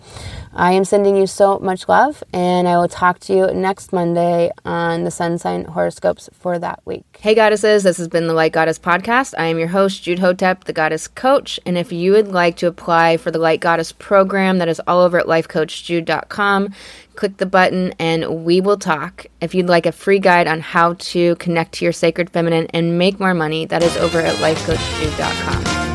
I 0.52 0.72
am 0.72 0.84
sending 0.84 1.16
you 1.16 1.28
so 1.28 1.60
much 1.60 1.88
love, 1.88 2.24
and 2.32 2.66
I 2.66 2.76
will 2.76 2.88
talk 2.88 3.20
to 3.20 3.32
you 3.32 3.46
next 3.54 3.92
Monday 3.92 4.50
on 4.64 5.04
the 5.04 5.10
sun 5.10 5.38
sign 5.38 5.64
horoscopes 5.64 6.28
for 6.32 6.58
that 6.58 6.80
week. 6.84 7.04
Hey, 7.20 7.36
goddesses, 7.36 7.84
this 7.84 7.98
has 7.98 8.08
been 8.08 8.26
the 8.26 8.34
Light 8.34 8.52
Goddess 8.52 8.78
podcast. 8.78 9.34
I 9.38 9.44
am 9.44 9.58
your 9.58 9.68
host, 9.68 10.02
Jude 10.02 10.18
Hotep, 10.18 10.64
the 10.64 10.72
Goddess 10.72 11.06
Coach. 11.06 11.60
And 11.64 11.78
if 11.78 11.92
you 11.92 12.12
would 12.12 12.28
like 12.28 12.56
to 12.56 12.66
apply 12.66 13.16
for 13.18 13.30
the 13.30 13.38
Light 13.38 13.60
Goddess 13.60 13.92
program 13.92 14.58
that 14.58 14.68
is 14.68 14.80
all 14.88 15.00
over 15.00 15.20
at 15.20 15.26
lifecoachjude.com, 15.26 16.74
click 17.14 17.36
the 17.36 17.46
button 17.46 17.94
and 18.00 18.44
we 18.44 18.60
will 18.60 18.78
talk. 18.78 19.26
If 19.40 19.54
you'd 19.54 19.68
like 19.68 19.86
a 19.86 19.92
free 19.92 20.18
guide 20.18 20.48
on 20.48 20.60
how 20.60 20.94
to 20.94 21.36
connect 21.36 21.74
to 21.74 21.84
your 21.84 21.92
sacred 21.92 22.30
feminine 22.30 22.66
and 22.74 22.98
make 22.98 23.20
more 23.20 23.34
money, 23.34 23.66
that 23.66 23.82
is 23.84 23.96
over 23.98 24.20
at 24.20 24.34
lifecoachjude.com. 24.36 25.89